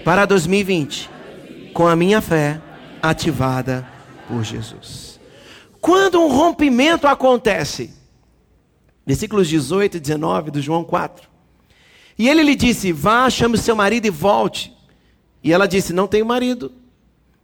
para 0.03 0.25
2020 0.25 1.11
com 1.75 1.87
a 1.87 1.95
minha 1.95 2.21
fé 2.21 2.59
ativada 3.03 3.87
por 4.27 4.43
Jesus. 4.43 5.19
Quando 5.79 6.19
um 6.19 6.27
rompimento 6.27 7.05
acontece, 7.05 7.93
versículos 9.11 9.49
18 9.49 9.97
e 9.97 9.99
19 9.99 10.51
do 10.51 10.61
João 10.61 10.85
4. 10.85 11.29
E 12.17 12.29
ele 12.29 12.43
lhe 12.43 12.55
disse: 12.55 12.93
Vá, 12.93 13.29
chame 13.29 13.57
seu 13.57 13.75
marido 13.75 14.05
e 14.05 14.09
volte. 14.09 14.73
E 15.43 15.51
ela 15.51 15.67
disse: 15.67 15.91
Não 15.91 16.07
tenho 16.07 16.25
marido. 16.25 16.71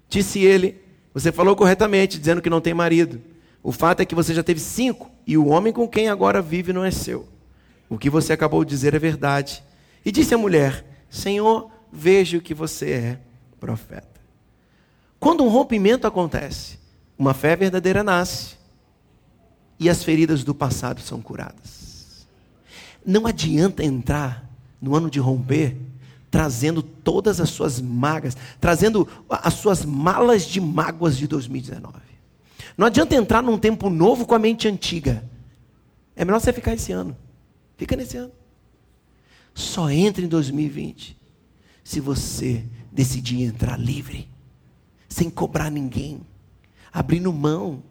Disse 0.08 0.40
ele: 0.40 0.82
Você 1.14 1.30
falou 1.30 1.58
corretamente, 1.58 2.18
dizendo 2.18 2.42
que 2.42 2.50
não 2.50 2.62
tem 2.62 2.74
marido. 2.74 3.22
O 3.62 3.74
fato 3.74 4.00
é 4.00 4.06
que 4.06 4.16
você 4.16 4.34
já 4.34 4.42
teve 4.42 4.62
cinco, 4.62 5.12
e 5.26 5.38
o 5.38 5.48
homem 5.48 5.74
com 5.74 5.86
quem 5.86 6.08
agora 6.08 6.42
vive 6.42 6.72
não 6.72 6.86
é 6.86 6.92
seu. 6.92 7.28
O 7.90 7.98
que 7.98 8.10
você 8.10 8.32
acabou 8.32 8.64
de 8.64 8.70
dizer 8.70 8.94
é 8.94 9.00
verdade. 9.00 9.62
E 10.06 10.12
disse 10.12 10.34
a 10.34 10.38
mulher: 10.38 10.86
Senhor, 11.10 11.70
vejo 11.92 12.40
que 12.40 12.54
você 12.54 12.92
é 12.92 13.20
profeta. 13.60 14.22
Quando 15.20 15.44
um 15.44 15.50
rompimento 15.50 16.08
acontece, 16.08 16.80
uma 17.18 17.34
fé 17.34 17.58
verdadeira 17.58 18.06
nasce 18.06 18.57
e 19.80 19.90
as 19.90 20.04
feridas 20.04 20.44
do 20.44 20.56
passado 20.56 21.02
são 21.02 21.22
curadas. 21.22 22.28
Não 23.06 23.26
adianta 23.26 23.84
entrar 23.84 24.50
no 24.82 24.96
ano 24.96 25.10
de 25.10 25.20
romper 25.20 25.78
trazendo 26.30 26.84
todas 26.84 27.40
as 27.40 27.50
suas 27.50 27.80
magas, 27.80 28.36
trazendo 28.60 29.08
as 29.30 29.54
suas 29.54 29.86
malas 29.86 30.46
de 30.46 30.60
mágoas 30.60 31.18
de 31.18 31.26
2019. 31.28 31.96
Não 32.78 32.86
adianta 32.86 33.16
entrar 33.16 33.42
num 33.42 33.58
tempo 33.58 33.90
novo 33.90 34.26
com 34.26 34.36
a 34.36 34.40
mente 34.40 34.68
antiga. 34.68 35.24
É 36.16 36.26
melhor 36.26 36.40
você 36.40 36.52
ficar 36.52 36.74
esse 36.74 36.92
ano. 36.92 37.16
Fica 37.78 37.96
nesse 37.96 38.18
ano. 38.18 38.32
só 39.54 39.90
entra 39.90 40.24
em 40.24 40.28
2020 40.28 41.18
se 41.84 42.00
você 42.00 42.66
decidir 42.92 43.44
entrar 43.44 43.78
livre, 43.80 44.28
sem 45.08 45.30
cobrar 45.30 45.70
ninguém, 45.70 46.22
abrindo 46.92 47.32
mão 47.32 47.82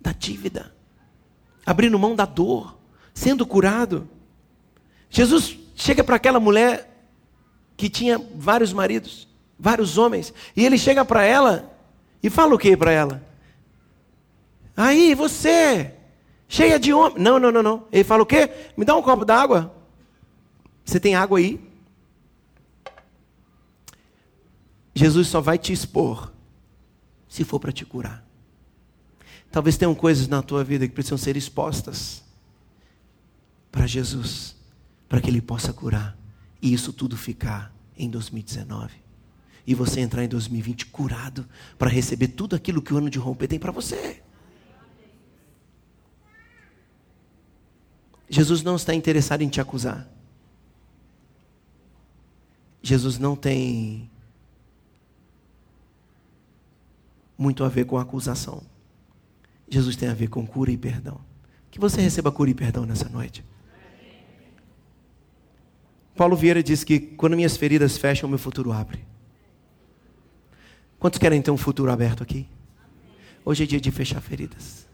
da 0.00 0.12
dívida, 0.12 0.74
abrindo 1.64 1.98
mão 1.98 2.16
da 2.16 2.24
dor, 2.24 2.78
sendo 3.12 3.46
curado. 3.46 4.08
Jesus 5.08 5.58
chega 5.74 6.02
para 6.02 6.16
aquela 6.16 6.40
mulher 6.40 6.90
que 7.76 7.88
tinha 7.88 8.18
vários 8.34 8.72
maridos, 8.72 9.28
vários 9.58 9.98
homens, 9.98 10.32
e 10.56 10.64
ele 10.64 10.78
chega 10.78 11.04
para 11.04 11.24
ela 11.24 11.70
e 12.22 12.30
fala 12.30 12.54
o 12.54 12.58
que 12.58 12.76
para 12.76 12.92
ela? 12.92 13.30
Aí, 14.76 15.14
você, 15.14 15.94
cheia 16.48 16.78
de 16.78 16.92
homem. 16.92 17.18
Não, 17.18 17.38
não, 17.38 17.50
não, 17.50 17.62
não. 17.62 17.86
Ele 17.92 18.04
fala 18.04 18.22
o 18.22 18.26
quê? 18.26 18.50
Me 18.76 18.84
dá 18.84 18.96
um 18.96 19.02
copo 19.02 19.24
d'água. 19.24 19.74
Você 20.84 20.98
tem 20.98 21.14
água 21.14 21.38
aí? 21.38 21.60
Jesus 24.94 25.28
só 25.28 25.40
vai 25.40 25.56
te 25.58 25.72
expor 25.72 26.32
se 27.28 27.44
for 27.44 27.60
para 27.60 27.72
te 27.72 27.84
curar. 27.84 28.24
Talvez 29.50 29.76
tenham 29.76 29.94
coisas 29.94 30.28
na 30.28 30.42
tua 30.42 30.62
vida 30.62 30.86
que 30.86 30.94
precisam 30.94 31.18
ser 31.18 31.36
expostas 31.36 32.22
para 33.70 33.86
Jesus, 33.86 34.56
para 35.08 35.20
que 35.20 35.28
Ele 35.28 35.40
possa 35.40 35.72
curar. 35.72 36.16
E 36.62 36.72
isso 36.72 36.92
tudo 36.92 37.16
ficar 37.16 37.74
em 37.96 38.08
2019. 38.08 38.94
E 39.66 39.74
você 39.74 40.00
entrar 40.00 40.24
em 40.24 40.28
2020 40.28 40.86
curado 40.86 41.48
para 41.78 41.90
receber 41.90 42.28
tudo 42.28 42.54
aquilo 42.54 42.80
que 42.80 42.94
o 42.94 42.96
ano 42.96 43.10
de 43.10 43.18
romper 43.18 43.48
tem 43.48 43.58
para 43.58 43.72
você. 43.72 44.22
Jesus 48.28 48.62
não 48.62 48.76
está 48.76 48.94
interessado 48.94 49.42
em 49.42 49.48
te 49.48 49.60
acusar. 49.60 50.08
Jesus 52.82 53.18
não 53.18 53.34
tem 53.34 54.08
muito 57.36 57.64
a 57.64 57.68
ver 57.68 57.84
com 57.86 57.98
acusação. 57.98 58.69
Jesus 59.70 59.94
tem 59.94 60.08
a 60.08 60.14
ver 60.14 60.28
com 60.28 60.44
cura 60.44 60.72
e 60.72 60.76
perdão. 60.76 61.20
Que 61.70 61.78
você 61.78 62.00
receba 62.00 62.32
cura 62.32 62.50
e 62.50 62.54
perdão 62.54 62.84
nessa 62.84 63.08
noite. 63.08 63.44
Paulo 66.16 66.36
Vieira 66.36 66.62
diz 66.62 66.82
que 66.82 66.98
quando 66.98 67.36
minhas 67.36 67.56
feridas 67.56 67.96
fecham, 67.96 68.28
meu 68.28 68.38
futuro 68.38 68.72
abre. 68.72 69.06
Quantos 70.98 71.18
querem 71.18 71.40
ter 71.40 71.50
um 71.50 71.56
futuro 71.56 71.90
aberto 71.90 72.22
aqui? 72.22 72.46
Hoje 73.44 73.62
é 73.62 73.66
dia 73.66 73.80
de 73.80 73.90
fechar 73.90 74.20
feridas. 74.20 74.86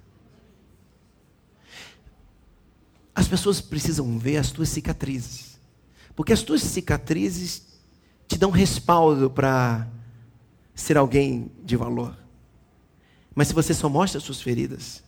As 3.14 3.26
pessoas 3.26 3.60
precisam 3.62 4.18
ver 4.18 4.36
as 4.36 4.52
tuas 4.52 4.68
cicatrizes. 4.68 5.58
Porque 6.14 6.32
as 6.32 6.42
tuas 6.42 6.62
cicatrizes 6.62 7.66
te 8.28 8.38
dão 8.38 8.50
respaldo 8.50 9.30
para 9.30 9.88
ser 10.74 10.96
alguém 10.96 11.50
de 11.64 11.76
valor. 11.76 12.16
Mas 13.36 13.48
se 13.48 13.54
você 13.54 13.74
só 13.74 13.86
mostra 13.86 14.16
as 14.16 14.24
suas 14.24 14.40
feridas, 14.40 15.04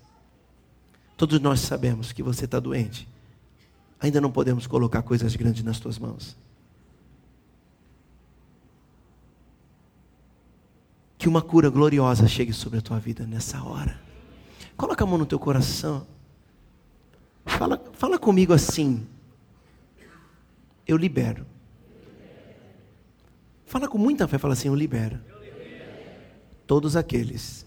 todos 1.17 1.41
nós 1.41 1.61
sabemos 1.61 2.13
que 2.13 2.23
você 2.23 2.45
está 2.45 2.61
doente. 2.61 3.09
Ainda 3.99 4.21
não 4.21 4.31
podemos 4.31 4.67
colocar 4.67 5.01
coisas 5.01 5.35
grandes 5.35 5.65
nas 5.65 5.81
tuas 5.81 5.99
mãos. 5.99 6.37
Que 11.17 11.27
uma 11.27 11.41
cura 11.41 11.71
gloriosa 11.71 12.29
chegue 12.29 12.53
sobre 12.53 12.79
a 12.79 12.83
tua 12.83 12.99
vida 12.99 13.27
nessa 13.27 13.63
hora. 13.63 13.99
Coloca 14.77 15.03
a 15.03 15.07
mão 15.07 15.17
no 15.17 15.27
teu 15.27 15.39
coração. 15.39 16.07
Fala, 17.47 17.83
fala 17.95 18.19
comigo 18.19 18.53
assim. 18.53 19.07
Eu 20.87 20.99
libero. 20.99 21.47
Fala 23.65 23.89
com 23.89 23.97
muita 23.97 24.29
fé, 24.29 24.37
fala 24.37 24.53
assim: 24.53 24.69
Eu 24.69 24.75
libero. 24.75 25.19
Todos 26.67 26.95
aqueles 26.95 27.67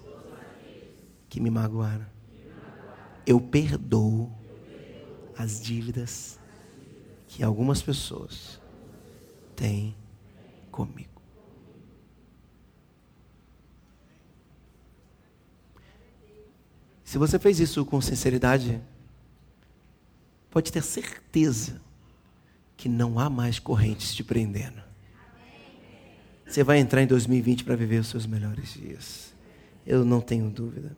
que 1.32 1.40
me 1.40 1.50
magoaram. 1.50 2.06
Eu 3.26 3.40
perdoo 3.40 4.30
as 5.38 5.62
dívidas 5.62 6.38
que 7.26 7.42
algumas 7.42 7.82
pessoas 7.82 8.60
têm 9.56 9.96
comigo. 10.70 11.22
Se 17.06 17.18
você 17.18 17.40
fez 17.40 17.62
isso 17.62 17.86
com 17.86 18.02
sinceridade, 18.02 18.82
pode 20.50 20.70
ter 20.70 20.84
certeza 20.84 21.82
que 22.76 22.90
não 22.90 23.18
há 23.18 23.30
mais 23.30 23.58
correntes 23.58 24.14
te 24.14 24.22
prendendo. 24.24 24.84
Você 26.46 26.62
vai 26.62 26.80
entrar 26.80 27.02
em 27.02 27.08
2020 27.08 27.64
para 27.64 27.78
viver 27.78 28.00
os 28.00 28.08
seus 28.08 28.26
melhores 28.26 28.74
dias. 28.74 29.34
Eu 29.88 30.04
não 30.04 30.20
tenho 30.20 30.50
dúvida. 30.50 30.98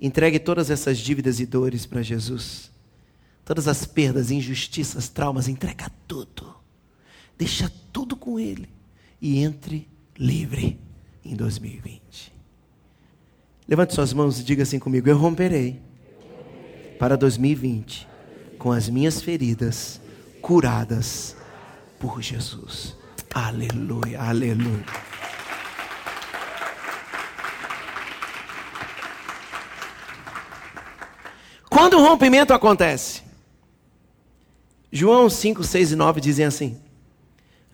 Entregue 0.00 0.38
todas 0.38 0.70
essas 0.70 0.98
dívidas 0.98 1.40
e 1.40 1.46
dores 1.46 1.84
para 1.84 2.02
Jesus. 2.02 2.70
Todas 3.44 3.66
as 3.66 3.84
perdas, 3.84 4.30
injustiças, 4.30 5.08
traumas, 5.08 5.48
entrega 5.48 5.90
tudo. 6.06 6.54
Deixa 7.36 7.70
tudo 7.92 8.16
com 8.16 8.38
Ele. 8.38 8.68
E 9.20 9.38
entre 9.38 9.88
livre 10.16 10.78
em 11.24 11.34
2020. 11.34 12.32
Levante 13.66 13.94
suas 13.94 14.12
mãos 14.12 14.38
e 14.40 14.44
diga 14.44 14.62
assim 14.62 14.78
comigo: 14.78 15.08
Eu 15.08 15.18
romperei 15.18 15.80
para 16.98 17.16
2020 17.16 18.08
com 18.58 18.72
as 18.72 18.88
minhas 18.88 19.20
feridas 19.20 20.00
curadas 20.40 21.36
por 21.98 22.22
Jesus. 22.22 22.96
Aleluia, 23.34 24.20
aleluia. 24.20 24.84
Quando 31.78 31.96
o 31.96 32.02
rompimento 32.02 32.52
acontece? 32.52 33.22
João 34.90 35.30
5, 35.30 35.62
6 35.62 35.92
e 35.92 35.94
9 35.94 36.20
dizem 36.20 36.44
assim: 36.44 36.76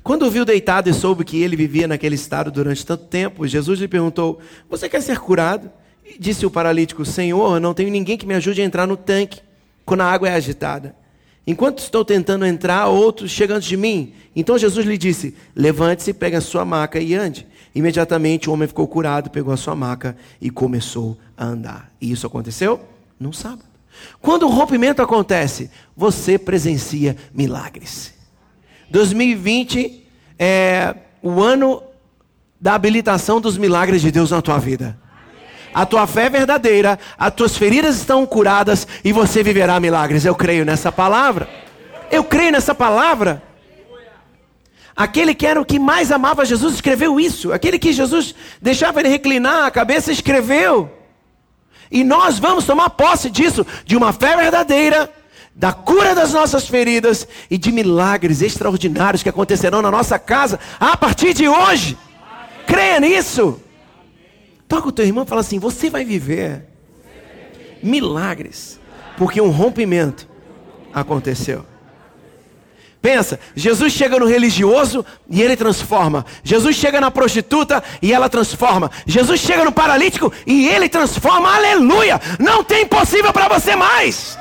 Quando 0.02 0.26
o 0.26 0.30
viu 0.30 0.44
deitado 0.44 0.90
e 0.90 0.92
soube 0.92 1.24
que 1.24 1.40
ele 1.42 1.56
vivia 1.56 1.88
naquele 1.88 2.14
estado 2.14 2.50
durante 2.50 2.84
tanto 2.84 3.06
tempo, 3.06 3.46
Jesus 3.46 3.80
lhe 3.80 3.88
perguntou: 3.88 4.40
Você 4.68 4.90
quer 4.90 5.00
ser 5.00 5.18
curado? 5.18 5.70
E 6.04 6.18
disse 6.18 6.44
o 6.44 6.50
paralítico: 6.50 7.02
Senhor, 7.02 7.58
não 7.58 7.72
tenho 7.72 7.88
ninguém 7.88 8.18
que 8.18 8.26
me 8.26 8.34
ajude 8.34 8.60
a 8.60 8.64
entrar 8.66 8.86
no 8.86 8.94
tanque 8.94 9.40
quando 9.86 10.02
a 10.02 10.12
água 10.12 10.28
é 10.28 10.34
agitada. 10.34 10.94
Enquanto 11.46 11.78
estou 11.78 12.04
tentando 12.04 12.44
entrar, 12.44 12.88
outro 12.88 13.26
chega 13.26 13.54
antes 13.54 13.70
de 13.70 13.76
mim. 13.78 14.12
Então 14.36 14.58
Jesus 14.58 14.84
lhe 14.84 14.98
disse: 14.98 15.34
Levante-se, 15.56 16.12
pegue 16.12 16.36
a 16.36 16.42
sua 16.42 16.66
maca 16.66 17.00
e 17.00 17.14
ande. 17.14 17.46
Imediatamente 17.74 18.50
o 18.50 18.52
homem 18.52 18.68
ficou 18.68 18.86
curado, 18.86 19.30
pegou 19.30 19.54
a 19.54 19.56
sua 19.56 19.74
maca 19.74 20.14
e 20.42 20.50
começou 20.50 21.16
a 21.34 21.46
andar. 21.46 21.90
E 21.98 22.12
isso 22.12 22.26
aconteceu 22.26 22.78
num 23.18 23.32
sábado. 23.32 23.73
Quando 24.20 24.46
o 24.46 24.50
rompimento 24.50 25.02
acontece, 25.02 25.70
você 25.96 26.38
presencia 26.38 27.16
milagres. 27.32 28.14
2020 28.90 30.04
é 30.38 30.94
o 31.22 31.42
ano 31.42 31.82
da 32.60 32.74
habilitação 32.74 33.40
dos 33.40 33.58
milagres 33.58 34.00
de 34.00 34.10
Deus 34.10 34.30
na 34.30 34.40
tua 34.40 34.58
vida. 34.58 34.98
A 35.74 35.84
tua 35.84 36.06
fé 36.06 36.26
é 36.26 36.30
verdadeira, 36.30 36.98
as 37.18 37.34
tuas 37.34 37.56
feridas 37.56 37.96
estão 37.96 38.24
curadas 38.24 38.86
e 39.04 39.12
você 39.12 39.42
viverá 39.42 39.80
milagres. 39.80 40.24
Eu 40.24 40.34
creio 40.34 40.64
nessa 40.64 40.92
palavra. 40.92 41.48
Eu 42.10 42.22
creio 42.22 42.52
nessa 42.52 42.74
palavra. 42.74 43.42
Aquele 44.96 45.34
que 45.34 45.44
era 45.44 45.60
o 45.60 45.64
que 45.64 45.78
mais 45.78 46.12
amava 46.12 46.44
Jesus 46.44 46.74
escreveu 46.74 47.18
isso. 47.18 47.52
Aquele 47.52 47.78
que 47.78 47.92
Jesus 47.92 48.34
deixava 48.62 49.00
ele 49.00 49.08
reclinar 49.08 49.64
a 49.64 49.70
cabeça 49.70 50.12
escreveu. 50.12 51.03
E 51.90 52.02
nós 52.04 52.38
vamos 52.38 52.64
tomar 52.64 52.90
posse 52.90 53.30
disso, 53.30 53.66
de 53.84 53.96
uma 53.96 54.12
fé 54.12 54.36
verdadeira, 54.36 55.12
da 55.54 55.72
cura 55.72 56.14
das 56.14 56.32
nossas 56.32 56.66
feridas 56.66 57.28
e 57.50 57.56
de 57.56 57.70
milagres 57.70 58.42
extraordinários 58.42 59.22
que 59.22 59.28
acontecerão 59.28 59.80
na 59.80 59.90
nossa 59.90 60.18
casa 60.18 60.58
a 60.80 60.96
partir 60.96 61.32
de 61.32 61.48
hoje. 61.48 61.96
Amém. 62.20 62.64
Creia 62.66 63.00
nisso. 63.00 63.60
Toca 64.66 64.88
o 64.88 64.92
teu 64.92 65.04
irmão 65.04 65.24
e 65.24 65.26
fala 65.26 65.42
assim: 65.42 65.58
você 65.58 65.88
vai 65.88 66.04
viver 66.04 66.66
milagres, 67.82 68.80
porque 69.16 69.40
um 69.40 69.50
rompimento 69.50 70.28
aconteceu. 70.92 71.64
Pensa, 73.04 73.38
Jesus 73.54 73.92
chega 73.92 74.18
no 74.18 74.24
religioso 74.24 75.04
e 75.28 75.42
ele 75.42 75.58
transforma. 75.58 76.24
Jesus 76.42 76.74
chega 76.74 77.02
na 77.02 77.10
prostituta 77.10 77.84
e 78.00 78.14
ela 78.14 78.30
transforma. 78.30 78.90
Jesus 79.06 79.40
chega 79.40 79.62
no 79.62 79.70
paralítico 79.70 80.32
e 80.46 80.66
ele 80.68 80.88
transforma. 80.88 81.54
Aleluia! 81.54 82.18
Não 82.38 82.64
tem 82.64 82.84
impossível 82.84 83.30
para 83.30 83.46
você 83.46 83.76
mais. 83.76 84.38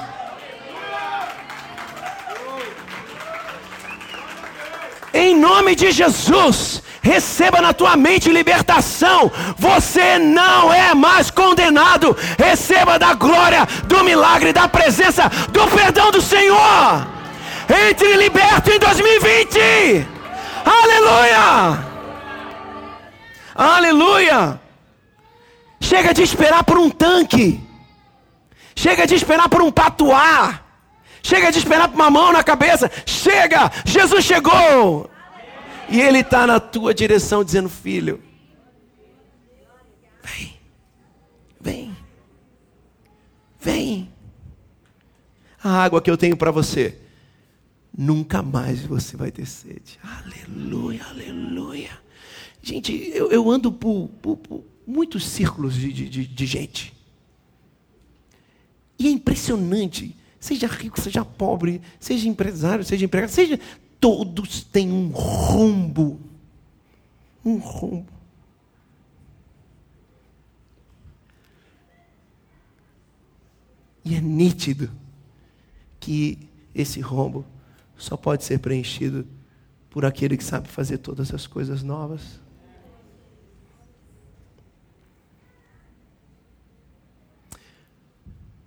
Em 5.14 5.36
nome 5.36 5.76
de 5.76 5.92
Jesus, 5.92 6.82
receba 7.02 7.60
na 7.60 7.74
tua 7.74 7.98
mente 7.98 8.32
libertação. 8.32 9.30
Você 9.58 10.18
não 10.18 10.74
é 10.74 10.94
mais 10.94 11.30
condenado. 11.30 12.16
Receba 12.40 12.98
da 12.98 13.14
glória, 13.14 13.68
do 13.88 14.06
milagre, 14.06 14.54
da 14.54 14.70
presença, 14.70 15.30
do 15.52 15.68
perdão 15.68 16.12
do 16.12 16.22
Senhor. 16.22 17.23
Entre 17.74 18.16
liberto 18.18 18.70
em 18.70 18.78
2020. 18.78 19.60
Aleluia! 20.64 21.84
Aleluia! 23.56 24.62
Chega 25.82 26.14
de 26.14 26.22
esperar 26.22 26.64
por 26.64 26.78
um 26.78 26.90
tanque. 26.90 27.60
Chega 28.76 29.08
de 29.08 29.16
esperar 29.16 29.50
por 29.50 29.64
um 29.64 29.72
patuá. 29.72 30.62
Chega 31.24 31.52
de 31.52 31.58
esperar 31.58 31.88
por 31.88 31.96
uma 31.96 32.12
mão 32.12 32.32
na 32.32 32.44
cabeça. 32.44 32.92
Chega! 33.08 33.72
Jesus 33.86 34.24
chegou! 34.24 35.10
E 35.90 36.00
Ele 36.00 36.20
está 36.20 36.46
na 36.46 36.60
tua 36.60 36.94
direção 36.94 37.44
dizendo: 37.44 37.70
Filho, 37.70 38.22
vem, 40.24 40.60
vem, 41.60 41.98
vem. 43.60 44.14
A 45.64 45.84
água 45.84 46.02
que 46.02 46.12
eu 46.12 46.18
tenho 46.18 46.38
para 46.38 46.52
você, 46.52 47.03
nunca 47.96 48.42
mais 48.42 48.82
você 48.82 49.16
vai 49.16 49.32
ter 49.32 49.46
sede. 49.46 50.00
Aleluia, 50.02 51.06
aleluia. 51.06 51.92
Gente, 52.62 52.94
eu, 53.14 53.32
eu 53.32 53.50
ando 53.52 53.72
por, 53.72 54.10
por, 54.22 54.38
por, 54.38 54.64
muitos 54.88 55.26
círculos 55.26 55.76
de, 55.76 55.92
de, 55.92 56.26
de 56.26 56.46
gente. 56.46 56.94
E 58.98 59.08
é 59.08 59.12
impressionante. 59.12 60.16
Seja 60.40 60.68
rico, 60.68 61.00
seja 61.00 61.24
pobre, 61.24 61.82
seja 62.00 62.28
empresário, 62.28 62.84
seja 62.84 63.06
empregado, 63.06 63.30
seja. 63.30 63.60
Todos 64.00 64.64
têm 64.64 64.92
um 64.92 65.10
rombo. 65.10 66.20
Um 67.46 67.58
rombo. 67.58 68.12
E 74.06 74.16
é 74.16 74.22
nítido 74.22 74.92
que 76.00 76.38
esse 76.76 77.00
rombo 77.00 77.46
só 77.98 78.18
pode 78.18 78.44
ser 78.44 78.60
preenchido 78.60 79.28
por 79.90 80.06
aquele 80.06 80.36
que 80.36 80.44
sabe 80.44 80.68
fazer 80.68 80.98
todas 80.98 81.34
as 81.34 81.46
coisas 81.46 81.84
novas. 81.84 82.42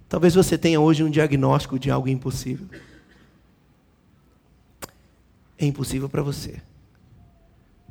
Talvez 0.09 0.35
você 0.35 0.57
tenha 0.57 0.81
hoje 0.81 1.03
um 1.03 1.11
diagnóstico 1.11 1.79
de 1.79 1.91
algo 1.91 2.09
impossível. 2.09 2.69
É 5.59 5.67
impossível 5.67 6.09
para 6.09 6.23
você, 6.23 6.63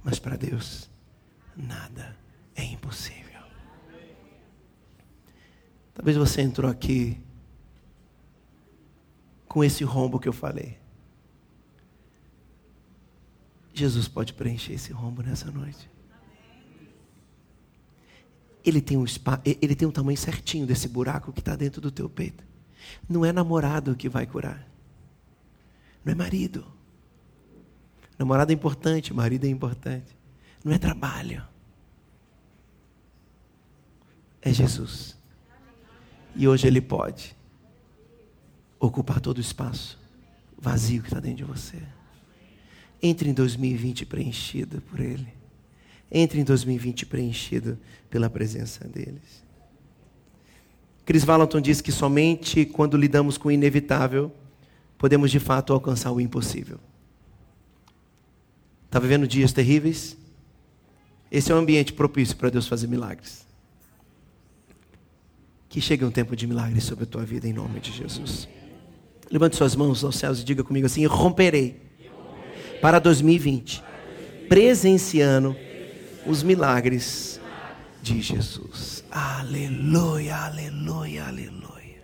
mas 0.03 0.19
para 0.19 0.37
Deus, 0.37 0.89
nada 1.55 2.15
é 2.55 2.63
impossível. 2.63 3.41
Talvez 5.93 6.15
você 6.15 6.41
entrou 6.41 6.69
aqui 6.69 7.19
com 9.47 9.63
esse 9.63 9.83
rombo 9.83 10.19
que 10.19 10.27
eu 10.27 10.33
falei. 10.33 10.77
Jesus 13.75 14.07
pode 14.07 14.33
preencher 14.33 14.73
esse 14.73 14.93
rombo 14.93 15.21
nessa 15.21 15.51
noite. 15.51 15.89
Ele 18.63 18.81
tem 18.81 18.97
um 18.97 19.05
spa, 19.05 19.39
ele 19.45 19.75
tem 19.75 19.87
um 19.87 19.91
tamanho 19.91 20.17
certinho 20.17 20.65
desse 20.65 20.87
buraco 20.87 21.33
que 21.33 21.39
está 21.39 21.55
dentro 21.55 21.81
do 21.81 21.91
teu 21.91 22.09
peito. 22.09 22.43
Não 23.07 23.25
é 23.25 23.31
namorado 23.31 23.95
que 23.95 24.07
vai 24.07 24.25
curar. 24.25 24.65
Não 26.03 26.13
é 26.13 26.15
marido. 26.15 26.65
Namorado 28.17 28.51
é 28.51 28.55
importante, 28.55 29.13
marido 29.13 29.45
é 29.45 29.49
importante. 29.49 30.15
Não 30.63 30.71
é 30.71 30.77
trabalho. 30.77 31.45
É 34.41 34.53
Jesus. 34.53 35.17
E 36.33 36.47
hoje 36.47 36.65
ele 36.65 36.81
pode 36.81 37.35
ocupar 38.79 39.19
todo 39.19 39.37
o 39.37 39.41
espaço 39.41 39.99
vazio 40.57 41.01
que 41.01 41.09
está 41.09 41.19
dentro 41.19 41.37
de 41.37 41.43
você. 41.43 41.81
Entre 43.01 43.29
em 43.29 43.33
2020 43.33 44.05
preenchido 44.05 44.81
por 44.81 44.99
ele. 44.99 45.27
Entre 46.11 46.39
em 46.39 46.43
2020 46.43 47.05
preenchido 47.05 47.77
pela 48.09 48.29
presença 48.29 48.87
deles. 48.87 49.43
Chris 51.05 51.23
Valentin 51.23 51.61
diz 51.61 51.81
que 51.81 51.91
somente 51.91 52.65
quando 52.65 52.97
lidamos 52.97 53.37
com 53.37 53.49
o 53.49 53.51
inevitável 53.51 54.31
podemos 54.97 55.29
de 55.29 55.39
fato 55.39 55.71
alcançar 55.71 56.11
o 56.11 56.19
impossível. 56.19 56.79
Está 58.85 58.99
vivendo 58.99 59.27
dias 59.27 59.53
terríveis? 59.53 60.17
Esse 61.31 61.51
é 61.51 61.55
um 61.55 61.59
ambiente 61.59 61.93
propício 61.93 62.35
para 62.35 62.49
Deus 62.49 62.67
fazer 62.67 62.87
milagres. 62.87 63.45
Que 65.67 65.81
chegue 65.81 66.05
um 66.05 66.11
tempo 66.11 66.35
de 66.35 66.47
milagres 66.47 66.85
sobre 66.85 67.03
a 67.03 67.07
tua 67.07 67.25
vida 67.25 67.47
em 67.47 67.53
nome 67.53 67.79
de 67.79 67.91
Jesus. 67.91 68.47
Levante 69.29 69.57
suas 69.57 69.75
mãos 69.75 70.03
aos 70.03 70.15
céus 70.15 70.39
e 70.39 70.45
diga 70.45 70.63
comigo 70.63 70.85
assim: 70.85 71.05
romperei 71.05 71.81
para 72.81 72.99
2020, 72.99 73.83
presenciando 74.47 75.55
os 76.25 76.43
milagres 76.43 77.39
de 78.01 78.21
Jesus. 78.21 79.03
Aleluia, 79.11 80.35
aleluia, 80.35 81.25
aleluia. 81.25 82.03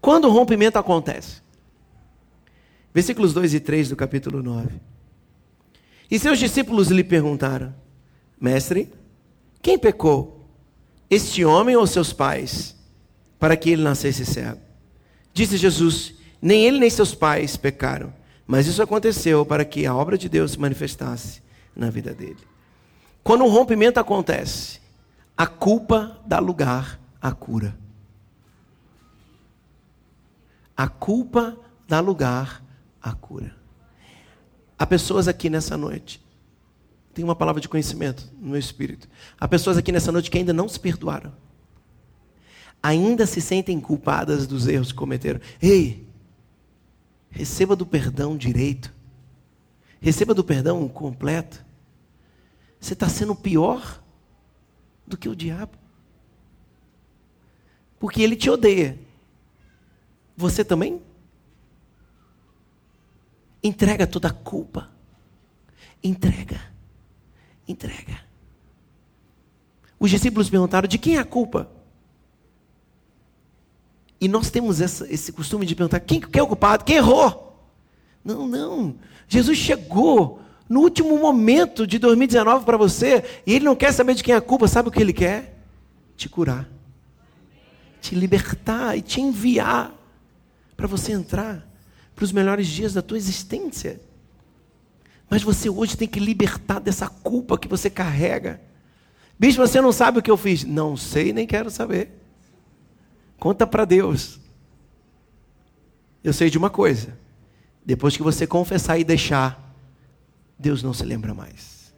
Quando 0.00 0.26
o 0.26 0.30
rompimento 0.30 0.78
acontece? 0.78 1.42
Versículos 2.92 3.32
2 3.32 3.54
e 3.54 3.60
3 3.60 3.88
do 3.88 3.96
capítulo 3.96 4.42
9. 4.42 4.68
E 6.10 6.18
seus 6.18 6.38
discípulos 6.38 6.88
lhe 6.88 7.02
perguntaram: 7.02 7.74
Mestre, 8.40 8.92
quem 9.62 9.78
pecou? 9.78 10.46
Este 11.08 11.44
homem 11.44 11.76
ou 11.76 11.86
seus 11.86 12.12
pais? 12.12 12.76
Para 13.38 13.56
que 13.56 13.70
ele 13.70 13.82
nascesse 13.82 14.24
cego? 14.24 14.60
Disse 15.32 15.56
Jesus: 15.56 16.14
Nem 16.40 16.64
ele 16.64 16.78
nem 16.78 16.90
seus 16.90 17.14
pais 17.14 17.56
pecaram, 17.56 18.12
mas 18.46 18.66
isso 18.66 18.82
aconteceu 18.82 19.44
para 19.44 19.64
que 19.64 19.86
a 19.86 19.94
obra 19.94 20.18
de 20.18 20.28
Deus 20.28 20.52
se 20.52 20.60
manifestasse 20.60 21.42
na 21.74 21.90
vida 21.90 22.12
dele. 22.12 22.38
Quando 23.22 23.44
um 23.44 23.48
rompimento 23.48 23.98
acontece, 23.98 24.80
a 25.36 25.46
culpa 25.46 26.20
dá 26.26 26.38
lugar 26.38 27.00
à 27.20 27.32
cura. 27.32 27.76
A 30.76 30.88
culpa 30.88 31.56
dá 31.88 32.00
lugar 32.00 32.62
à 33.00 33.12
cura. 33.12 33.54
Há 34.78 34.86
pessoas 34.86 35.28
aqui 35.28 35.48
nessa 35.48 35.76
noite, 35.76 36.22
tem 37.14 37.24
uma 37.24 37.36
palavra 37.36 37.60
de 37.60 37.68
conhecimento 37.68 38.30
no 38.40 38.50
meu 38.50 38.58
espírito. 38.58 39.08
Há 39.38 39.46
pessoas 39.46 39.78
aqui 39.78 39.92
nessa 39.92 40.10
noite 40.10 40.30
que 40.30 40.36
ainda 40.36 40.52
não 40.52 40.68
se 40.68 40.78
perdoaram. 40.78 41.32
Ainda 42.82 43.24
se 43.24 43.40
sentem 43.40 43.80
culpadas 43.80 44.46
dos 44.46 44.66
erros 44.66 44.92
que 44.92 44.98
cometeram. 44.98 45.40
Ei, 45.62 46.03
receba 47.34 47.74
do 47.74 47.84
perdão 47.84 48.36
direito. 48.36 48.94
Receba 50.00 50.32
do 50.32 50.44
perdão 50.44 50.88
completo. 50.88 51.64
Você 52.80 52.92
está 52.92 53.08
sendo 53.08 53.34
pior 53.34 54.02
do 55.06 55.16
que 55.16 55.28
o 55.28 55.34
diabo. 55.34 55.76
Porque 57.98 58.22
ele 58.22 58.36
te 58.36 58.48
odeia. 58.48 58.98
Você 60.36 60.64
também? 60.64 61.02
Entrega 63.62 64.06
toda 64.06 64.28
a 64.28 64.32
culpa. 64.32 64.90
Entrega. 66.02 66.60
Entrega. 67.66 68.20
Os 69.98 70.10
discípulos 70.10 70.50
perguntaram: 70.50 70.86
de 70.86 70.98
quem 70.98 71.16
é 71.16 71.18
a 71.18 71.24
culpa? 71.24 71.70
E 74.24 74.28
nós 74.28 74.48
temos 74.48 74.80
essa, 74.80 75.06
esse 75.12 75.30
costume 75.32 75.66
de 75.66 75.74
perguntar: 75.74 76.00
quem, 76.00 76.18
quem 76.18 76.40
é 76.40 76.42
o 76.42 76.46
culpado? 76.46 76.82
Quem 76.82 76.96
errou? 76.96 77.62
Não, 78.24 78.48
não. 78.48 78.96
Jesus 79.28 79.58
chegou 79.58 80.40
no 80.66 80.80
último 80.80 81.18
momento 81.18 81.86
de 81.86 81.98
2019 81.98 82.64
para 82.64 82.78
você 82.78 83.22
e 83.46 83.52
ele 83.52 83.66
não 83.66 83.76
quer 83.76 83.92
saber 83.92 84.14
de 84.14 84.24
quem 84.24 84.32
é 84.32 84.38
a 84.38 84.40
culpa, 84.40 84.66
sabe 84.66 84.88
o 84.88 84.90
que 84.90 84.98
ele 84.98 85.12
quer? 85.12 85.62
Te 86.16 86.26
curar, 86.26 86.66
te 88.00 88.14
libertar 88.14 88.96
e 88.96 89.02
te 89.02 89.20
enviar 89.20 89.92
para 90.74 90.86
você 90.86 91.12
entrar 91.12 91.68
para 92.16 92.24
os 92.24 92.32
melhores 92.32 92.66
dias 92.66 92.94
da 92.94 93.02
tua 93.02 93.18
existência. 93.18 94.00
Mas 95.28 95.42
você 95.42 95.68
hoje 95.68 95.98
tem 95.98 96.08
que 96.08 96.18
libertar 96.18 96.78
dessa 96.78 97.08
culpa 97.08 97.58
que 97.58 97.68
você 97.68 97.90
carrega. 97.90 98.58
Bicho, 99.38 99.58
você 99.58 99.82
não 99.82 99.92
sabe 99.92 100.20
o 100.20 100.22
que 100.22 100.30
eu 100.30 100.38
fiz? 100.38 100.64
Não 100.64 100.96
sei, 100.96 101.30
nem 101.30 101.46
quero 101.46 101.70
saber. 101.70 102.23
Conta 103.44 103.66
para 103.66 103.84
Deus. 103.84 104.40
Eu 106.22 106.32
sei 106.32 106.48
de 106.48 106.56
uma 106.56 106.70
coisa. 106.70 107.14
Depois 107.84 108.16
que 108.16 108.22
você 108.22 108.46
confessar 108.46 108.98
e 108.98 109.04
deixar, 109.04 109.76
Deus 110.58 110.82
não 110.82 110.94
se 110.94 111.04
lembra 111.04 111.34
mais. 111.34 111.92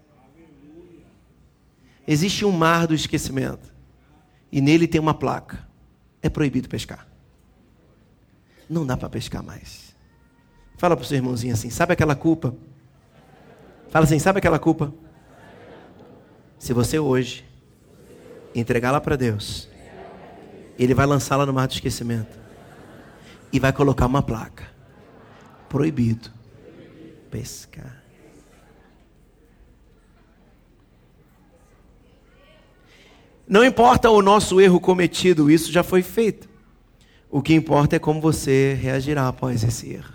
Existe 2.05 2.45
um 2.45 2.51
mar 2.51 2.89
do 2.89 2.95
esquecimento. 2.95 3.73
E 4.51 4.61
nele 4.61 4.89
tem 4.89 5.01
uma 5.01 5.15
placa. 5.15 5.65
É 6.21 6.29
proibido 6.29 6.69
pescar. 6.69 7.07
Não 8.69 8.85
dá 8.85 8.97
para 8.97 9.09
pescar 9.09 9.41
mais. 9.41 9.95
Fala 10.77 10.97
para 10.97 11.05
o 11.05 11.07
seu 11.07 11.17
irmãozinho 11.17 11.55
assim: 11.55 11.71
sabe 11.71 11.93
aquela 11.93 12.17
culpa? 12.17 12.57
Fala 13.89 14.05
assim: 14.05 14.19
sabe 14.19 14.39
aquela 14.39 14.59
culpa? 14.59 14.93
Se 16.59 16.73
você 16.73 16.99
hoje 16.99 17.45
entregá-la 18.53 19.01
para 19.01 19.15
Deus, 19.15 19.69
Ele 20.79 20.95
vai 20.95 21.07
lançá-la 21.07 21.47
no 21.47 21.53
mar 21.53 21.67
do 21.67 21.75
esquecimento 21.75 22.39
e 23.53 23.59
vai 23.59 23.73
colocar 23.73 24.07
uma 24.07 24.23
placa 24.23 24.69
proibido 25.69 26.31
pescar. 27.31 28.03
Não 33.49 33.65
importa 33.65 34.11
o 34.11 34.21
nosso 34.21 34.61
erro 34.61 34.81
cometido, 34.81 35.51
isso 35.51 35.71
já 35.71 35.83
foi 35.83 36.03
feito. 36.03 36.49
O 37.31 37.41
que 37.41 37.55
importa 37.55 37.97
é 37.97 37.99
como 37.99 38.21
você 38.21 38.75
reagirá 38.75 39.29
após 39.29 39.63
esse 39.63 39.93
erro. 39.93 40.15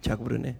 Tiago 0.00 0.24
Brunet. 0.24 0.56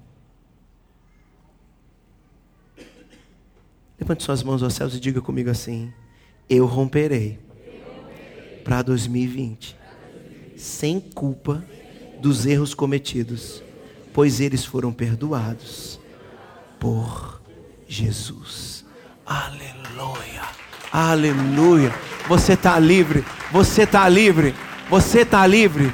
Levante 3.98 4.22
suas 4.22 4.42
mãos 4.42 4.62
aos 4.62 4.74
céus 4.74 4.94
e 4.94 5.00
diga 5.00 5.20
comigo 5.20 5.50
assim: 5.50 5.92
Eu 6.48 6.66
romperei 6.66 7.38
para 8.64 8.82
2020, 8.82 9.76
sem 10.56 10.98
culpa 10.98 11.62
dos 12.20 12.46
erros 12.46 12.72
cometidos, 12.72 13.62
pois 14.12 14.40
eles 14.40 14.64
foram 14.64 14.92
perdoados 14.92 16.00
por 16.80 17.42
Jesus. 17.86 18.84
Aleluia. 19.26 20.42
Aleluia. 20.90 21.94
Você 22.28 22.54
está 22.54 22.78
livre. 22.78 23.24
Você 23.52 23.82
está 23.82 24.08
livre. 24.08 24.54
Você 24.88 25.20
está 25.20 25.46
livre. 25.46 25.92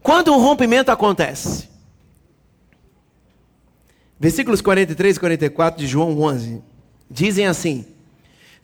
Quando 0.00 0.32
um 0.32 0.38
rompimento 0.38 0.90
acontece, 0.90 1.68
versículos 4.20 4.60
43 4.60 5.16
e 5.16 5.20
44 5.20 5.80
de 5.80 5.86
João 5.86 6.20
11, 6.20 6.62
dizem 7.10 7.46
assim: 7.46 7.93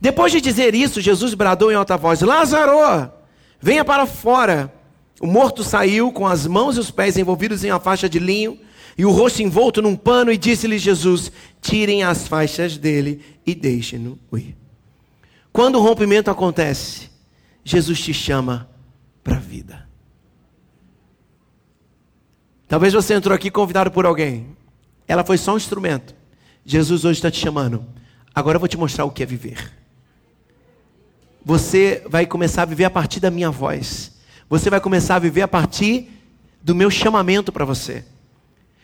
Depois 0.00 0.32
de 0.32 0.40
dizer 0.40 0.74
isso, 0.74 1.00
Jesus 1.00 1.34
bradou 1.34 1.70
em 1.70 1.74
alta 1.74 1.96
voz: 1.96 2.20
Lázaro, 2.20 3.10
venha 3.60 3.84
para 3.84 4.06
fora. 4.06 4.72
O 5.20 5.26
morto 5.26 5.62
saiu 5.62 6.10
com 6.10 6.26
as 6.26 6.46
mãos 6.46 6.76
e 6.76 6.80
os 6.80 6.90
pés 6.90 7.18
envolvidos 7.18 7.62
em 7.62 7.70
uma 7.70 7.78
faixa 7.78 8.08
de 8.08 8.18
linho 8.18 8.58
e 9.00 9.04
o 9.04 9.10
rosto 9.10 9.42
envolto 9.42 9.80
num 9.80 9.96
pano, 9.96 10.30
e 10.30 10.36
disse-lhe 10.36 10.78
Jesus: 10.78 11.32
Tirem 11.60 12.02
as 12.02 12.28
faixas 12.28 12.76
dele 12.76 13.24
e 13.46 13.54
deixem-no 13.54 14.18
ir. 14.34 14.56
Quando 15.52 15.76
o 15.76 15.82
rompimento 15.82 16.30
acontece, 16.30 17.10
Jesus 17.64 18.00
te 18.00 18.12
chama 18.12 18.68
para 19.24 19.36
a 19.36 19.40
vida. 19.40 19.88
Talvez 22.68 22.92
você 22.92 23.14
entrou 23.14 23.34
aqui 23.34 23.50
convidado 23.50 23.90
por 23.90 24.06
alguém. 24.06 24.54
Ela 25.08 25.24
foi 25.24 25.38
só 25.38 25.54
um 25.54 25.56
instrumento. 25.56 26.14
Jesus 26.64 27.04
hoje 27.04 27.18
está 27.18 27.30
te 27.30 27.40
chamando. 27.40 27.84
Agora 28.34 28.56
eu 28.56 28.60
vou 28.60 28.68
te 28.68 28.76
mostrar 28.76 29.06
o 29.06 29.10
que 29.10 29.22
é 29.22 29.26
viver. 29.26 29.72
Você 31.44 32.02
vai 32.08 32.26
começar 32.26 32.62
a 32.62 32.66
viver 32.66 32.84
a 32.84 32.90
partir 32.90 33.20
da 33.20 33.30
minha 33.30 33.50
voz. 33.50 34.12
Você 34.48 34.68
vai 34.68 34.80
começar 34.80 35.16
a 35.16 35.20
viver 35.20 35.42
a 35.42 35.48
partir 35.48 36.10
do 36.62 36.74
meu 36.74 36.90
chamamento 36.90 37.50
para 37.50 37.64
você. 37.64 38.04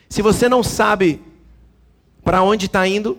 Se 0.09 0.21
você 0.21 0.49
não 0.49 0.63
sabe 0.63 1.21
para 2.23 2.41
onde 2.41 2.65
está 2.65 2.87
indo, 2.87 3.17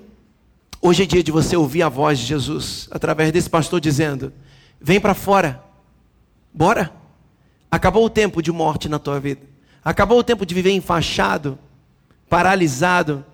hoje 0.83 1.03
é 1.03 1.07
dia 1.07 1.22
de 1.22 1.31
você 1.31 1.57
ouvir 1.57 1.83
a 1.83 1.88
voz 1.88 2.18
de 2.18 2.27
Jesus 2.27 2.88
através 2.90 3.31
desse 3.31 3.48
pastor 3.48 3.81
dizendo: 3.81 4.33
Vem 4.81 5.01
para 5.01 5.14
fora, 5.14 5.62
bora. 6.53 6.92
Acabou 7.70 8.05
o 8.05 8.11
tempo 8.11 8.42
de 8.42 8.51
morte 8.51 8.88
na 8.88 8.98
tua 8.98 9.20
vida. 9.20 9.42
Acabou 9.85 10.18
o 10.18 10.24
tempo 10.24 10.44
de 10.44 10.55
viver 10.55 10.72
enfaixado, 10.72 11.59
paralisado. 12.29 13.24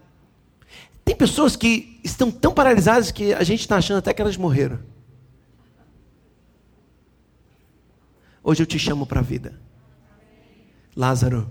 Tem 1.05 1.15
pessoas 1.15 1.55
que 1.55 2.01
estão 2.03 2.31
tão 2.31 2.53
paralisadas 2.53 3.11
que 3.11 3.33
a 3.33 3.43
gente 3.45 3.61
está 3.61 3.77
achando 3.77 3.99
até 3.99 4.13
que 4.13 4.21
elas 4.21 4.37
morreram. 4.37 4.81
Hoje 8.47 8.63
eu 8.63 8.67
te 8.67 8.79
chamo 8.79 9.07
para 9.07 9.21
a 9.21 9.23
vida. 9.23 9.59
Lázaro, 10.95 11.51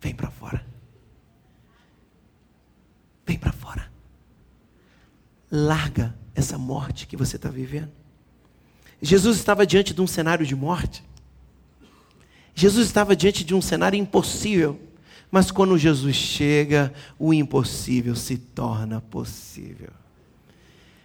vem 0.00 0.14
para 0.14 0.30
fora. 0.30 0.64
Vem 3.26 3.38
para 3.38 3.52
fora. 3.52 3.92
Larga 5.52 6.16
essa 6.34 6.56
morte 6.56 7.06
que 7.06 7.14
você 7.14 7.36
está 7.36 7.50
vivendo. 7.50 7.92
Jesus 9.02 9.36
estava 9.36 9.66
diante 9.66 9.92
de 9.92 10.00
um 10.00 10.06
cenário 10.06 10.46
de 10.46 10.56
morte. 10.56 11.04
Jesus 12.54 12.86
estava 12.86 13.14
diante 13.14 13.44
de 13.44 13.54
um 13.54 13.60
cenário 13.60 13.98
impossível. 13.98 14.80
Mas 15.30 15.50
quando 15.50 15.76
Jesus 15.76 16.16
chega, 16.16 16.90
o 17.18 17.34
impossível 17.34 18.16
se 18.16 18.38
torna 18.38 18.98
possível. 18.98 19.90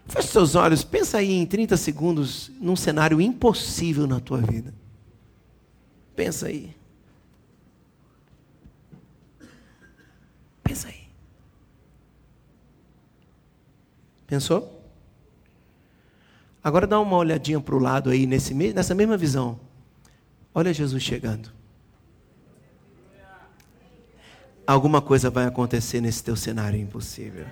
Feche 0.07 0.29
seus 0.29 0.55
olhos, 0.55 0.83
pensa 0.83 1.17
aí 1.17 1.33
em 1.33 1.45
30 1.45 1.75
segundos 1.75 2.49
num 2.59 2.75
cenário 2.75 3.19
impossível 3.19 4.07
na 4.07 4.21
tua 4.21 4.39
vida. 4.39 4.73
Pensa 6.19 6.47
aí. 6.47 6.75
Pensa 10.61 10.89
aí. 10.89 11.07
Pensou? 14.27 14.83
Agora 16.61 16.85
dá 16.85 16.99
uma 16.99 17.15
olhadinha 17.15 17.61
para 17.61 17.73
o 17.73 17.79
lado 17.79 18.09
aí, 18.09 18.25
nesse, 18.25 18.53
nessa 18.53 18.93
mesma 18.93 19.15
visão. 19.15 19.61
Olha 20.53 20.73
Jesus 20.73 21.01
chegando. 21.01 21.53
Alguma 24.67 25.01
coisa 25.01 25.29
vai 25.29 25.45
acontecer 25.45 26.01
nesse 26.01 26.21
teu 26.21 26.35
cenário 26.35 26.77
impossível. 26.77 27.45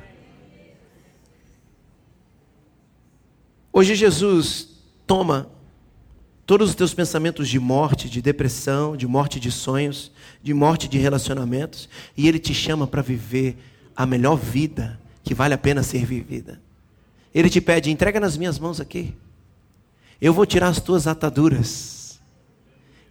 Hoje 3.72 3.96
Jesus 3.96 4.84
toma 5.08 5.56
todos 6.48 6.70
os 6.70 6.76
teus 6.76 6.94
pensamentos 6.94 7.50
de 7.50 7.60
morte, 7.60 8.10
de 8.10 8.22
depressão, 8.22 8.96
de 8.96 9.06
morte 9.06 9.38
de 9.38 9.52
sonhos, 9.52 10.10
de 10.42 10.54
morte 10.54 10.88
de 10.88 10.98
relacionamentos, 10.98 11.90
e 12.16 12.26
Ele 12.26 12.40
te 12.40 12.54
chama 12.54 12.88
para 12.88 13.02
viver 13.02 13.58
a 13.94 14.06
melhor 14.06 14.38
vida 14.38 14.98
que 15.26 15.34
vale 15.36 15.54
a 15.54 15.58
pena 15.58 15.84
ser 15.84 16.06
vivida. 16.06 16.62
Ele 17.36 17.50
te 17.50 17.60
pede: 17.60 17.92
entrega 17.92 18.18
nas 18.18 18.38
minhas 18.38 18.58
mãos 18.58 18.80
aqui. 18.80 19.14
Eu 20.22 20.34
vou 20.34 20.46
tirar 20.46 20.70
as 20.70 20.80
tuas 20.80 21.06
ataduras. 21.06 22.18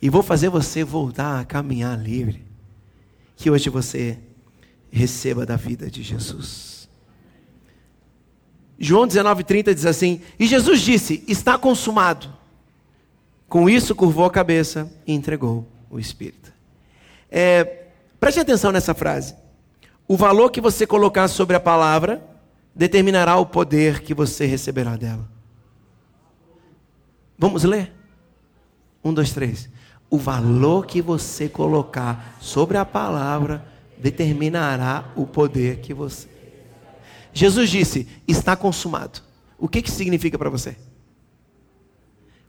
E 0.00 0.08
vou 0.08 0.22
fazer 0.22 0.48
você 0.48 0.82
voltar 0.82 1.38
a 1.38 1.44
caminhar 1.44 1.98
livre. 1.98 2.42
Que 3.36 3.50
hoje 3.50 3.68
você 3.68 4.18
receba 4.90 5.44
da 5.44 5.56
vida 5.56 5.90
de 5.90 6.02
Jesus. 6.02 6.88
João 8.78 9.06
19,30 9.06 9.74
diz 9.74 9.84
assim: 9.84 10.22
E 10.38 10.46
Jesus 10.46 10.80
disse: 10.80 11.22
Está 11.28 11.58
consumado. 11.58 12.35
Com 13.48 13.68
isso, 13.68 13.94
curvou 13.94 14.24
a 14.24 14.30
cabeça 14.30 14.90
e 15.06 15.12
entregou 15.12 15.66
o 15.90 15.98
Espírito. 15.98 16.52
É, 17.30 17.86
preste 18.18 18.40
atenção 18.40 18.72
nessa 18.72 18.94
frase. 18.94 19.34
O 20.08 20.16
valor 20.16 20.50
que 20.50 20.60
você 20.60 20.86
colocar 20.86 21.28
sobre 21.28 21.56
a 21.56 21.60
palavra 21.60 22.22
determinará 22.74 23.36
o 23.36 23.46
poder 23.46 24.02
que 24.02 24.14
você 24.14 24.46
receberá 24.46 24.96
dela. 24.96 25.28
Vamos 27.38 27.64
ler? 27.64 27.92
Um, 29.02 29.12
dois, 29.12 29.32
três. 29.32 29.68
O 30.08 30.18
valor 30.18 30.86
que 30.86 31.02
você 31.02 31.48
colocar 31.48 32.36
sobre 32.40 32.76
a 32.76 32.84
palavra 32.84 33.64
determinará 33.98 35.10
o 35.16 35.26
poder 35.26 35.78
que 35.78 35.94
você. 35.94 36.28
Jesus 37.32 37.70
disse: 37.70 38.06
está 38.26 38.56
consumado. 38.56 39.20
O 39.58 39.68
que, 39.68 39.82
que 39.82 39.90
significa 39.90 40.38
para 40.38 40.50
você? 40.50 40.76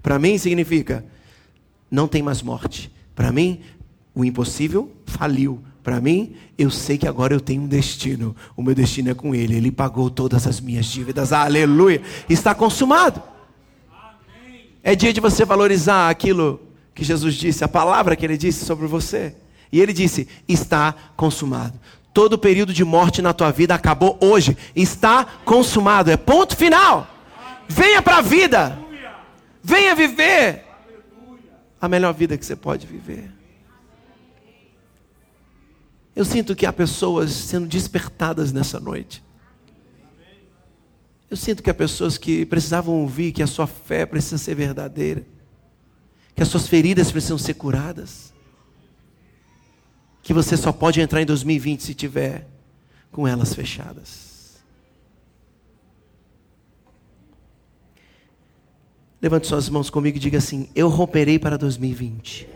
Para 0.08 0.18
mim 0.18 0.38
significa 0.38 1.04
não 1.92 2.08
tem 2.08 2.24
mais 2.24 2.42
morte. 2.42 2.90
Para 3.14 3.30
mim, 3.30 3.60
o 4.16 4.24
impossível 4.24 4.90
faliu. 5.06 5.62
Para 5.84 6.00
mim, 6.00 6.34
eu 6.58 6.72
sei 6.72 6.98
que 6.98 7.06
agora 7.06 7.34
eu 7.34 7.42
tenho 7.42 7.64
um 7.64 7.68
destino. 7.68 8.34
O 8.56 8.64
meu 8.64 8.74
destino 8.74 9.10
é 9.10 9.14
com 9.14 9.36
Ele. 9.36 9.58
Ele 9.58 9.70
pagou 9.70 10.10
todas 10.10 10.48
as 10.48 10.62
minhas 10.62 10.86
dívidas. 10.86 11.34
Aleluia. 11.34 12.02
Está 12.30 12.56
consumado. 12.56 13.22
É 14.82 14.96
dia 14.96 15.12
de 15.12 15.20
você 15.20 15.44
valorizar 15.44 16.10
aquilo 16.10 16.62
que 16.96 17.04
Jesus 17.04 17.36
disse, 17.36 17.66
a 17.66 17.68
palavra 17.68 18.16
que 18.16 18.26
Ele 18.26 18.38
disse 18.38 18.64
sobre 18.64 18.88
você. 18.88 19.36
E 19.70 19.82
Ele 19.82 19.92
disse: 19.92 20.26
está 20.48 20.96
consumado. 21.18 21.78
Todo 22.14 22.32
o 22.32 22.38
período 22.38 22.72
de 22.72 22.86
morte 22.86 23.22
na 23.22 23.34
tua 23.34 23.52
vida 23.52 23.76
acabou 23.76 24.18
hoje. 24.22 24.56
Está 24.74 25.26
consumado. 25.44 26.10
É 26.10 26.16
ponto 26.16 26.56
final. 26.56 27.06
Venha 27.68 28.02
para 28.02 28.20
a 28.20 28.22
vida. 28.22 28.87
Venha 29.68 29.94
viver 29.94 30.64
a 31.82 31.90
melhor 31.90 32.14
vida 32.14 32.38
que 32.38 32.46
você 32.46 32.56
pode 32.56 32.88
viver. 32.88 33.30
Eu 36.16 36.24
sinto 36.24 36.56
que 36.56 36.66
há 36.66 36.72
pessoas 36.72 37.32
sendo 37.32 37.68
despertadas 37.68 38.54
nessa 38.54 38.80
noite. 38.80 39.22
Eu 41.30 41.36
sinto 41.36 41.62
que 41.62 41.70
há 41.70 41.74
pessoas 41.74 42.18
que 42.18 42.46
precisavam 42.46 43.02
ouvir 43.02 43.34
que 43.34 43.44
a 43.44 43.48
sua 43.48 43.68
fé 43.68 44.06
precisa 44.06 44.38
ser 44.38 44.56
verdadeira, 44.56 45.26
que 46.34 46.42
as 46.42 46.48
suas 46.48 46.66
feridas 46.66 47.12
precisam 47.12 47.38
ser 47.38 47.56
curadas, 47.56 48.34
que 50.24 50.34
você 50.34 50.56
só 50.56 50.72
pode 50.72 51.02
entrar 51.02 51.22
em 51.22 51.26
2020 51.26 51.84
se 51.84 51.94
tiver 51.94 52.48
com 53.12 53.28
elas 53.28 53.54
fechadas. 53.54 54.37
Levante 59.22 59.48
suas 59.48 59.68
mãos 59.68 59.90
comigo 59.90 60.18
e 60.18 60.20
diga 60.20 60.38
assim: 60.38 60.70
Eu 60.76 60.90
romperei 60.90 61.40
para 61.40 61.58
2020. 61.58 62.48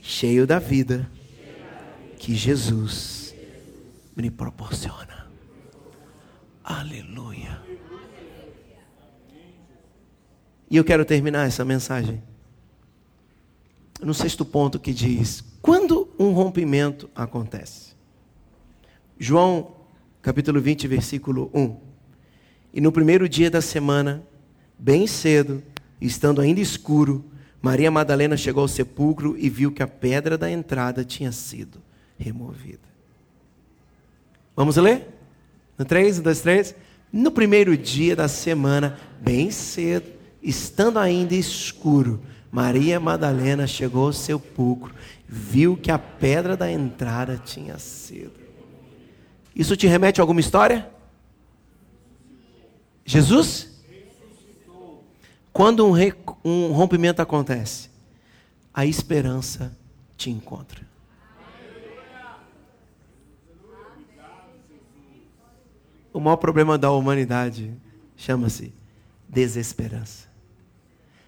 Cheio 0.00 0.46
da 0.46 0.58
vida 0.58 1.10
que 2.18 2.34
Jesus 2.34 3.34
me 4.16 4.30
proporciona. 4.30 5.26
Aleluia. 6.64 7.60
E 10.70 10.76
eu 10.76 10.84
quero 10.84 11.04
terminar 11.04 11.46
essa 11.46 11.64
mensagem 11.64 12.22
no 14.00 14.14
sexto 14.14 14.44
ponto 14.44 14.80
que 14.80 14.92
diz: 14.92 15.44
quando 15.60 16.08
um 16.18 16.32
rompimento 16.32 17.10
acontece? 17.14 17.92
João, 19.18 19.76
capítulo 20.22 20.60
20, 20.60 20.88
versículo 20.88 21.50
1. 21.52 21.76
E 22.72 22.80
no 22.80 22.90
primeiro 22.90 23.28
dia 23.28 23.50
da 23.50 23.60
semana, 23.60 24.26
bem 24.82 25.06
cedo, 25.06 25.62
estando 26.00 26.40
ainda 26.40 26.60
escuro, 26.60 27.24
Maria 27.62 27.88
Madalena 27.88 28.36
chegou 28.36 28.62
ao 28.62 28.68
sepulcro 28.68 29.36
e 29.38 29.48
viu 29.48 29.70
que 29.70 29.80
a 29.80 29.86
pedra 29.86 30.36
da 30.36 30.50
entrada 30.50 31.04
tinha 31.04 31.30
sido 31.30 31.80
removida. 32.18 32.80
Vamos 34.56 34.76
ler? 34.76 35.06
No 35.78 35.84
3, 35.84 36.18
1, 36.18 36.22
2, 36.22 36.40
3. 36.40 36.74
No 37.12 37.30
primeiro 37.30 37.76
dia 37.76 38.16
da 38.16 38.26
semana, 38.26 38.98
bem 39.20 39.52
cedo, 39.52 40.10
estando 40.42 40.98
ainda 40.98 41.34
escuro, 41.36 42.20
Maria 42.50 42.98
Madalena 42.98 43.68
chegou 43.68 44.06
ao 44.06 44.12
sepulcro, 44.12 44.92
viu 45.28 45.76
que 45.76 45.92
a 45.92 45.98
pedra 45.98 46.56
da 46.56 46.70
entrada 46.70 47.40
tinha 47.42 47.78
sido. 47.78 48.32
Isso 49.54 49.76
te 49.76 49.86
remete 49.86 50.20
a 50.20 50.24
alguma 50.24 50.40
história? 50.40 50.90
Jesus? 53.04 53.71
Quando 55.52 55.86
um, 55.86 55.94
um 56.44 56.72
rompimento 56.72 57.20
acontece, 57.20 57.90
a 58.72 58.86
esperança 58.86 59.76
te 60.16 60.30
encontra. 60.30 60.80
O 66.12 66.20
maior 66.20 66.36
problema 66.36 66.78
da 66.78 66.90
humanidade 66.90 67.74
chama-se 68.16 68.72
desesperança. 69.28 70.28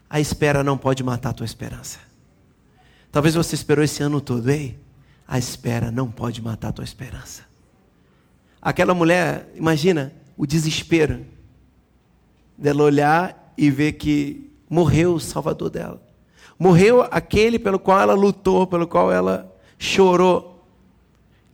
A 0.09 0.21
espera 0.21 0.63
não 0.63 0.77
pode 0.77 1.03
matar 1.03 1.31
a 1.31 1.33
tua 1.33 1.47
esperança. 1.47 1.99
Talvez 3.11 3.35
você 3.35 3.55
esperou 3.55 3.85
esse 3.85 4.03
ano 4.03 4.21
todo, 4.21 4.51
ei? 4.51 4.79
A 5.27 5.39
espera 5.39 5.91
não 5.91 6.11
pode 6.11 6.43
matar 6.43 6.69
a 6.69 6.73
tua 6.73 6.85
esperança. 6.85 7.43
Aquela 8.61 8.95
mulher, 8.95 9.49
imagina 9.55 10.13
o 10.37 10.47
desespero 10.47 11.25
dela 12.57 12.83
olhar 12.83 13.44
e 13.57 13.71
ver 13.71 13.93
que 13.93 14.51
morreu 14.69 15.15
o 15.15 15.21
salvador 15.21 15.71
dela. 15.71 16.03
Morreu 16.59 17.03
aquele 17.11 17.59
pelo 17.59 17.79
qual 17.79 18.01
ela 18.01 18.15
lutou, 18.15 18.67
pelo 18.67 18.87
qual 18.87 19.13
ela 19.13 19.53
chorou. 19.79 20.67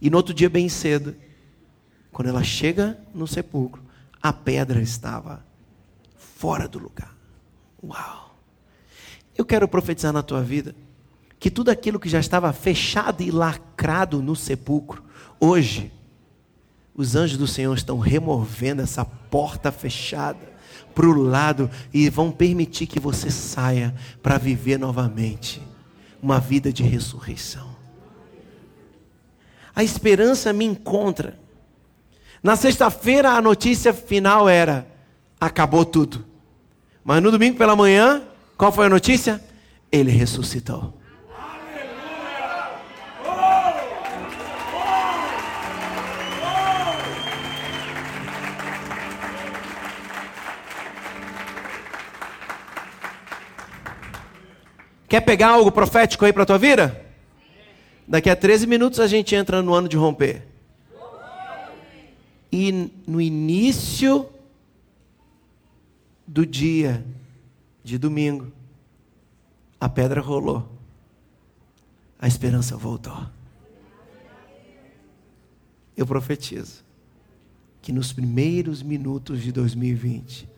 E 0.01 0.11
no 0.11 0.17
outro 0.17 0.35
dia, 0.35 0.49
bem 0.49 0.69
cedo, 0.69 1.15
quando 2.13 2.29
ela 2.29 2.43
chega 2.43 2.99
no 3.15 3.27
sepulcro, 3.27 3.83
a 4.23 4.33
pedra 4.33 4.81
estava 4.81 5.45
fora 6.17 6.69
do 6.69 6.79
lugar. 6.79 7.15
Uau! 7.83 8.37
Eu 9.37 9.45
quero 9.45 9.67
profetizar 9.67 10.13
na 10.13 10.23
tua 10.23 10.43
vida 10.43 10.75
que 11.39 11.51
tudo 11.51 11.71
aquilo 11.71 11.99
que 11.99 12.09
já 12.09 12.21
estava 12.21 12.53
fechado 12.53 13.23
e 13.23 13.31
lacrado 13.31 14.21
no 14.21 14.37
sepulcro, 14.37 15.03
hoje, 15.41 15.91
os 16.95 17.17
anjos 17.17 17.39
do 17.39 17.47
Senhor 17.47 17.75
estão 17.75 17.99
removendo 17.99 18.83
essa 18.83 19.05
porta 19.05 19.73
fechada 19.73 20.50
para 20.95 21.07
o 21.07 21.13
lado 21.13 21.71
e 21.93 22.09
vão 22.11 22.31
permitir 22.31 22.87
que 22.87 23.01
você 23.01 23.31
saia 23.31 23.95
para 24.23 24.39
viver 24.39 24.79
novamente 24.79 25.63
uma 26.23 26.39
vida 26.39 26.73
de 26.73 26.83
ressurreição. 26.83 27.71
A 29.75 29.83
esperança 29.83 30.53
me 30.53 30.65
encontra. 30.65 31.39
Na 32.43 32.57
sexta-feira 32.57 33.31
a 33.31 33.43
notícia 33.43 33.95
final 33.95 34.49
era: 34.49 34.87
acabou 35.41 35.85
tudo. 35.85 36.25
Mas 37.03 37.23
no 37.23 37.31
domingo 37.31 37.57
pela 37.57 37.75
manhã, 37.75 38.23
qual 38.57 38.71
foi 38.71 38.87
a 38.87 38.91
notícia? 38.91 39.43
Ele 39.91 40.11
ressuscitou. 40.11 41.00
Quer 55.11 55.23
pegar 55.23 55.49
algo 55.49 55.73
profético 55.73 56.25
aí 56.25 56.33
para 56.33 56.45
a 56.45 56.47
tua 56.47 56.57
vida? 56.57 57.05
Daqui 58.07 58.31
a 58.31 58.37
13 58.37 58.65
minutos 58.65 59.01
a 59.01 59.09
gente 59.09 59.35
entra 59.35 59.61
no 59.61 59.75
ano 59.75 59.89
de 59.89 59.97
romper. 59.97 60.47
E 62.53 62.93
no 63.09 63.21
início 63.21 64.31
do 66.25 66.47
dia 66.47 67.05
de 67.83 67.99
domingo, 67.99 68.53
a 69.81 69.89
pedra 69.89 70.21
rolou, 70.21 70.69
a 72.17 72.29
esperança 72.29 72.77
voltou. 72.77 73.27
Eu 75.97 76.07
profetizo 76.07 76.85
que 77.83 77.93
nos 77.93 78.13
primeiros 78.13 78.81
minutos 78.81 79.43
de 79.43 79.51
2020, 79.51 80.49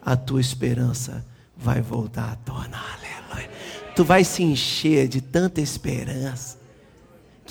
a 0.00 0.16
tua 0.16 0.40
esperança 0.40 1.26
vai 1.56 1.82
voltar 1.82 2.30
à 2.30 2.36
tona. 2.36 2.78
Aleluia. 2.78 3.50
Tu 4.00 4.04
vai 4.04 4.24
se 4.24 4.42
encher 4.42 5.06
de 5.06 5.20
tanta 5.20 5.60
esperança 5.60 6.56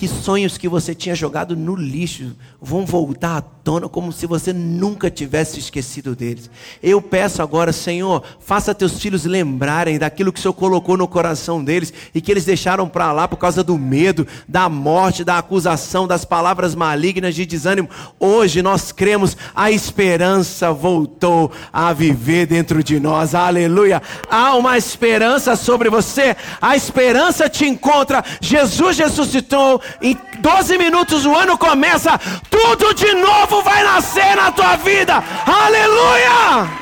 que 0.00 0.08
sonhos 0.08 0.56
que 0.56 0.66
você 0.66 0.94
tinha 0.94 1.14
jogado 1.14 1.54
no 1.54 1.76
lixo 1.76 2.34
vão 2.58 2.86
voltar 2.86 3.36
à 3.36 3.42
tona 3.42 3.86
como 3.86 4.10
se 4.10 4.26
você 4.26 4.50
nunca 4.50 5.10
tivesse 5.10 5.58
esquecido 5.58 6.16
deles. 6.16 6.50
Eu 6.82 7.02
peço 7.02 7.42
agora, 7.42 7.70
Senhor, 7.70 8.22
faça 8.40 8.74
teus 8.74 8.98
filhos 8.98 9.26
lembrarem 9.26 9.98
daquilo 9.98 10.32
que 10.32 10.38
o 10.38 10.42
Senhor 10.42 10.54
colocou 10.54 10.96
no 10.96 11.06
coração 11.06 11.62
deles 11.62 11.92
e 12.14 12.20
que 12.22 12.30
eles 12.30 12.46
deixaram 12.46 12.88
para 12.88 13.12
lá 13.12 13.28
por 13.28 13.36
causa 13.36 13.62
do 13.62 13.76
medo, 13.76 14.26
da 14.48 14.70
morte, 14.70 15.22
da 15.22 15.36
acusação, 15.36 16.08
das 16.08 16.24
palavras 16.24 16.74
malignas 16.74 17.34
de 17.34 17.44
desânimo. 17.44 17.90
Hoje 18.18 18.62
nós 18.62 18.92
cremos, 18.92 19.36
a 19.54 19.70
esperança 19.70 20.72
voltou 20.72 21.52
a 21.70 21.92
viver 21.92 22.46
dentro 22.46 22.82
de 22.82 22.98
nós. 22.98 23.34
Aleluia! 23.34 24.00
Há 24.30 24.56
uma 24.56 24.78
esperança 24.78 25.56
sobre 25.56 25.90
você. 25.90 26.34
A 26.58 26.74
esperança 26.74 27.50
te 27.50 27.66
encontra. 27.66 28.24
Jesus 28.40 28.96
ressuscitou 28.96 29.78
em 30.00 30.16
12 30.38 30.78
minutos 30.78 31.24
o 31.26 31.34
ano 31.34 31.56
começa, 31.56 32.18
tudo 32.50 32.94
de 32.94 33.14
novo 33.14 33.62
vai 33.62 33.82
nascer 33.82 34.36
na 34.36 34.52
tua 34.52 34.76
vida. 34.76 35.22
Aleluia! 35.46 36.80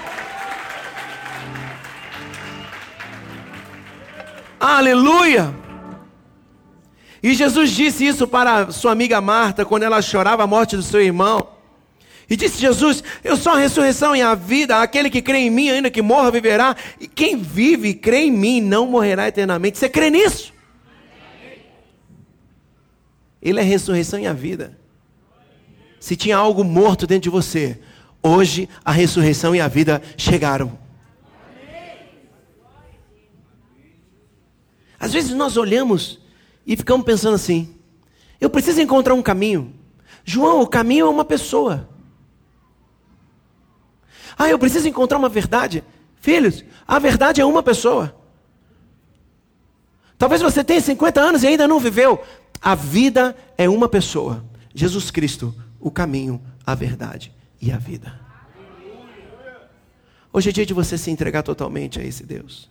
Aleluia! 4.60 5.54
E 7.22 7.34
Jesus 7.34 7.70
disse 7.70 8.06
isso 8.06 8.26
para 8.26 8.70
sua 8.70 8.92
amiga 8.92 9.20
Marta 9.20 9.64
quando 9.64 9.82
ela 9.82 10.00
chorava 10.00 10.44
a 10.44 10.46
morte 10.46 10.76
do 10.76 10.82
seu 10.82 11.00
irmão. 11.00 11.48
E 12.30 12.36
disse 12.36 12.60
Jesus: 12.60 13.02
Eu 13.24 13.36
sou 13.36 13.52
a 13.52 13.58
ressurreição 13.58 14.14
e 14.14 14.20
a 14.20 14.34
vida. 14.34 14.80
Aquele 14.80 15.08
que 15.08 15.22
crê 15.22 15.38
em 15.38 15.50
mim, 15.50 15.70
ainda 15.70 15.90
que 15.90 16.02
morra, 16.02 16.30
viverá. 16.30 16.76
E 17.00 17.08
quem 17.08 17.36
vive 17.36 17.88
e 17.88 17.94
crê 17.94 18.24
em 18.24 18.30
mim 18.30 18.60
não 18.60 18.86
morrerá 18.86 19.28
eternamente. 19.28 19.78
Você 19.78 19.88
crê 19.88 20.10
nisso? 20.10 20.52
Ele 23.40 23.58
é 23.58 23.62
a 23.62 23.64
ressurreição 23.64 24.18
e 24.18 24.26
a 24.26 24.32
vida. 24.32 24.78
Se 26.00 26.16
tinha 26.16 26.36
algo 26.36 26.62
morto 26.64 27.06
dentro 27.06 27.24
de 27.24 27.30
você, 27.30 27.80
hoje 28.22 28.68
a 28.84 28.92
ressurreição 28.92 29.54
e 29.54 29.60
a 29.60 29.68
vida 29.68 30.02
chegaram. 30.16 30.78
Às 34.98 35.12
vezes 35.12 35.30
nós 35.30 35.56
olhamos 35.56 36.18
e 36.66 36.76
ficamos 36.76 37.06
pensando 37.06 37.34
assim: 37.34 37.74
eu 38.40 38.50
preciso 38.50 38.80
encontrar 38.80 39.14
um 39.14 39.22
caminho. 39.22 39.74
João, 40.24 40.60
o 40.60 40.66
caminho 40.66 41.06
é 41.06 41.08
uma 41.08 41.24
pessoa. 41.24 41.88
Ah, 44.36 44.48
eu 44.48 44.58
preciso 44.58 44.86
encontrar 44.86 45.18
uma 45.18 45.28
verdade. 45.28 45.82
Filhos, 46.20 46.64
a 46.86 46.98
verdade 46.98 47.40
é 47.40 47.44
uma 47.44 47.62
pessoa. 47.62 48.14
Talvez 50.16 50.42
você 50.42 50.62
tenha 50.62 50.80
50 50.80 51.20
anos 51.20 51.42
e 51.42 51.46
ainda 51.46 51.66
não 51.66 51.78
viveu. 51.78 52.20
A 52.60 52.74
vida 52.74 53.36
é 53.56 53.68
uma 53.68 53.88
pessoa, 53.88 54.44
Jesus 54.74 55.10
Cristo, 55.10 55.54
o 55.80 55.90
caminho, 55.90 56.40
a 56.66 56.74
verdade 56.74 57.32
e 57.60 57.70
a 57.70 57.78
vida. 57.78 58.20
Hoje 60.32 60.50
é 60.50 60.52
dia 60.52 60.66
de 60.66 60.74
você 60.74 60.98
se 60.98 61.10
entregar 61.10 61.42
totalmente 61.42 61.98
a 61.98 62.04
esse 62.04 62.24
Deus. 62.24 62.68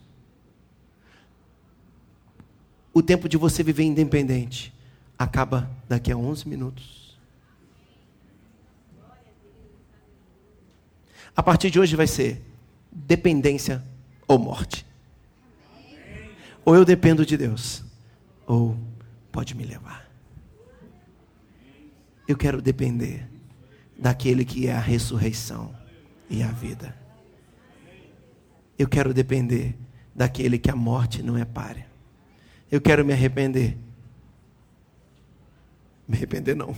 O 2.94 3.02
tempo 3.02 3.28
de 3.30 3.38
você 3.38 3.64
viver 3.64 3.84
independente 3.84 4.74
acaba 5.18 5.70
daqui 5.88 6.12
a 6.12 6.18
11 6.18 6.48
minutos. 6.48 7.18
A 11.36 11.44
partir 11.44 11.70
de 11.70 11.80
hoje 11.80 11.96
vai 11.96 12.08
ser 12.08 12.42
dependência 12.92 13.84
ou 14.28 14.40
morte. 14.40 14.86
Ou 16.66 16.76
eu 16.76 16.84
dependo 16.84 17.26
de 17.26 17.38
Deus, 17.38 17.84
ou 18.46 18.78
pode 19.38 19.54
me 19.54 19.66
levar. 19.66 20.10
Eu 22.28 22.36
quero 22.36 22.60
depender 22.60 23.30
daquele 23.96 24.44
que 24.44 24.66
é 24.66 24.74
a 24.74 24.80
ressurreição 24.80 25.76
e 26.28 26.42
a 26.42 26.48
vida. 26.48 26.98
Eu 28.80 28.88
quero 28.88 29.14
depender 29.14 29.78
daquele 30.16 30.58
que 30.58 30.72
a 30.72 30.76
morte 30.76 31.22
não 31.22 31.38
é 31.38 31.46
páreo. 31.46 31.86
Eu 32.72 32.82
quero 32.82 33.06
me 33.06 33.14
arrepender. 33.14 33.78
Me 36.08 36.18
arrepender 36.18 36.56
não. 36.56 36.76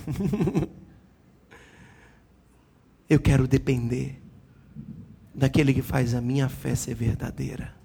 Eu 3.08 3.20
quero 3.20 3.48
depender 3.48 4.20
daquele 5.34 5.72
que 5.72 5.80
faz 5.80 6.14
a 6.14 6.20
minha 6.20 6.46
fé 6.46 6.74
ser 6.74 6.94
verdadeira. 6.94 7.79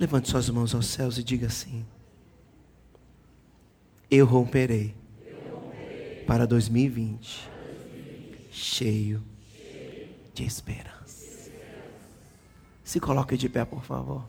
Levante 0.00 0.30
suas 0.30 0.48
mãos 0.48 0.74
aos 0.74 0.86
céus 0.86 1.18
e 1.18 1.22
diga 1.22 1.46
assim: 1.46 1.84
Eu 4.10 4.24
romperei, 4.24 4.94
para 6.26 6.46
2020, 6.46 7.50
cheio 8.50 9.22
de 10.32 10.42
esperança. 10.42 11.52
Se 12.82 12.98
coloque 12.98 13.36
de 13.36 13.46
pé, 13.50 13.62
por 13.66 13.84
favor. 13.84 14.26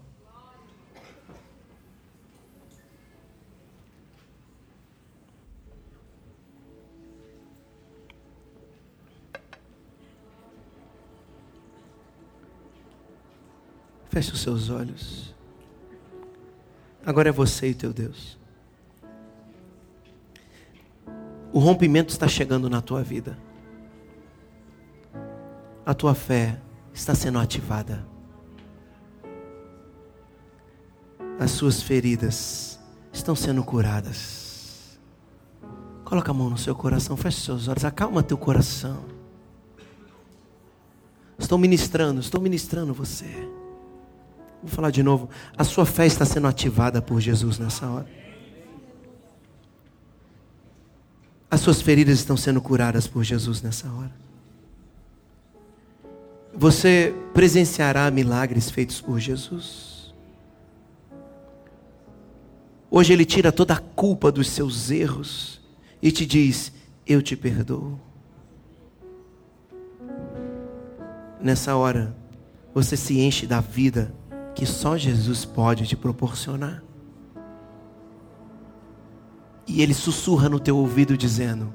Feche 14.09 14.33
os 14.33 14.41
seus 14.41 14.69
olhos. 14.69 15.33
Agora 17.11 17.27
é 17.27 17.31
você 17.33 17.67
e 17.67 17.73
teu 17.73 17.91
Deus. 17.91 18.39
O 21.51 21.59
rompimento 21.59 22.13
está 22.13 22.25
chegando 22.25 22.69
na 22.69 22.79
tua 22.79 23.03
vida. 23.03 23.37
A 25.85 25.93
tua 25.93 26.15
fé 26.15 26.57
está 26.93 27.13
sendo 27.13 27.37
ativada. 27.37 28.07
As 31.37 31.51
suas 31.51 31.83
feridas 31.83 32.79
estão 33.11 33.35
sendo 33.35 33.61
curadas. 33.61 34.97
Coloca 36.05 36.31
a 36.31 36.33
mão 36.33 36.49
no 36.49 36.57
seu 36.57 36.73
coração, 36.73 37.17
feche 37.17 37.41
seus 37.41 37.67
olhos, 37.67 37.83
acalma 37.83 38.23
teu 38.23 38.37
coração. 38.37 39.03
Estou 41.37 41.57
ministrando, 41.57 42.21
estou 42.21 42.39
ministrando 42.39 42.93
você. 42.93 43.49
Vou 44.61 44.69
falar 44.69 44.91
de 44.91 45.01
novo. 45.01 45.29
A 45.57 45.63
sua 45.63 45.85
fé 45.85 46.05
está 46.05 46.23
sendo 46.25 46.47
ativada 46.47 47.01
por 47.01 47.19
Jesus 47.19 47.57
nessa 47.57 47.87
hora. 47.87 48.07
As 51.49 51.59
suas 51.59 51.81
feridas 51.81 52.19
estão 52.19 52.37
sendo 52.37 52.61
curadas 52.61 53.07
por 53.07 53.23
Jesus 53.23 53.61
nessa 53.61 53.91
hora. 53.91 54.13
Você 56.53 57.13
presenciará 57.33 58.09
milagres 58.11 58.69
feitos 58.69 59.01
por 59.01 59.19
Jesus. 59.19 60.13
Hoje 62.89 63.13
Ele 63.13 63.25
tira 63.25 63.51
toda 63.51 63.73
a 63.73 63.79
culpa 63.79 64.31
dos 64.31 64.49
seus 64.49 64.91
erros 64.91 65.59
e 66.01 66.11
te 66.11 66.25
diz: 66.25 66.71
Eu 67.07 67.21
te 67.21 67.35
perdoo. 67.35 67.99
Nessa 71.41 71.75
hora, 71.75 72.15
você 72.73 72.95
se 72.95 73.19
enche 73.19 73.47
da 73.47 73.59
vida 73.59 74.13
que 74.55 74.65
só 74.65 74.97
Jesus 74.97 75.45
pode 75.45 75.87
te 75.87 75.95
proporcionar. 75.95 76.83
E 79.67 79.81
ele 79.81 79.93
sussurra 79.93 80.49
no 80.49 80.59
teu 80.59 80.77
ouvido 80.77 81.17
dizendo: 81.17 81.71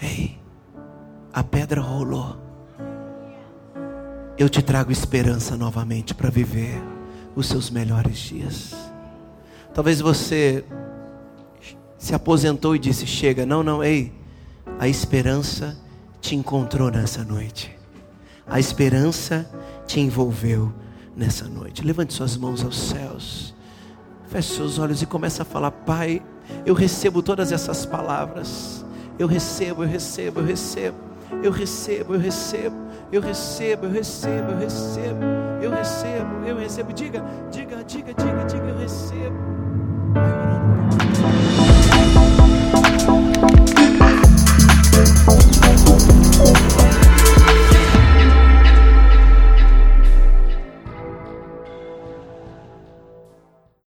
Ei, 0.00 0.38
a 1.32 1.42
pedra 1.42 1.80
rolou. 1.80 2.36
Eu 4.36 4.48
te 4.48 4.62
trago 4.62 4.92
esperança 4.92 5.56
novamente 5.56 6.14
para 6.14 6.30
viver 6.30 6.80
os 7.34 7.46
seus 7.46 7.70
melhores 7.70 8.18
dias. 8.18 8.74
Talvez 9.74 10.00
você 10.00 10.64
se 11.96 12.14
aposentou 12.14 12.76
e 12.76 12.78
disse: 12.78 13.06
Chega, 13.06 13.46
não, 13.46 13.62
não, 13.62 13.82
ei, 13.82 14.12
a 14.78 14.86
esperança 14.86 15.76
te 16.20 16.36
encontrou 16.36 16.90
nessa 16.90 17.24
noite. 17.24 17.76
A 18.46 18.60
esperança 18.60 19.48
te 19.86 20.00
envolveu 20.00 20.72
nessa 21.18 21.46
noite. 21.46 21.84
Levante 21.84 22.14
suas 22.14 22.36
mãos 22.36 22.64
aos 22.64 22.78
céus. 22.78 23.52
Feche 24.28 24.54
seus 24.54 24.78
olhos 24.78 25.02
e 25.02 25.06
comece 25.06 25.42
a 25.42 25.44
falar: 25.44 25.72
Pai, 25.72 26.22
eu 26.64 26.74
recebo 26.74 27.20
todas 27.22 27.50
essas 27.50 27.84
palavras. 27.84 28.84
Eu 29.18 29.26
recebo, 29.26 29.82
eu 29.82 29.88
recebo, 29.88 30.40
eu 30.40 30.46
recebo. 30.46 30.96
Eu 31.42 31.50
recebo, 31.50 32.14
eu 32.14 32.20
recebo. 32.20 32.76
Eu 33.10 33.20
recebo, 33.20 33.86
eu 33.86 33.90
recebo, 33.90 34.52
eu 34.52 34.58
recebo. 34.58 35.24
Eu 35.60 35.70
recebo, 35.70 36.46
eu 36.46 36.56
recebo. 36.56 36.92
Diga, 36.92 37.24
diga, 37.50 37.82
diga, 37.84 38.14
diga, 38.14 38.44
diga, 38.44 38.64
eu 38.64 38.78
recebo. 38.78 39.48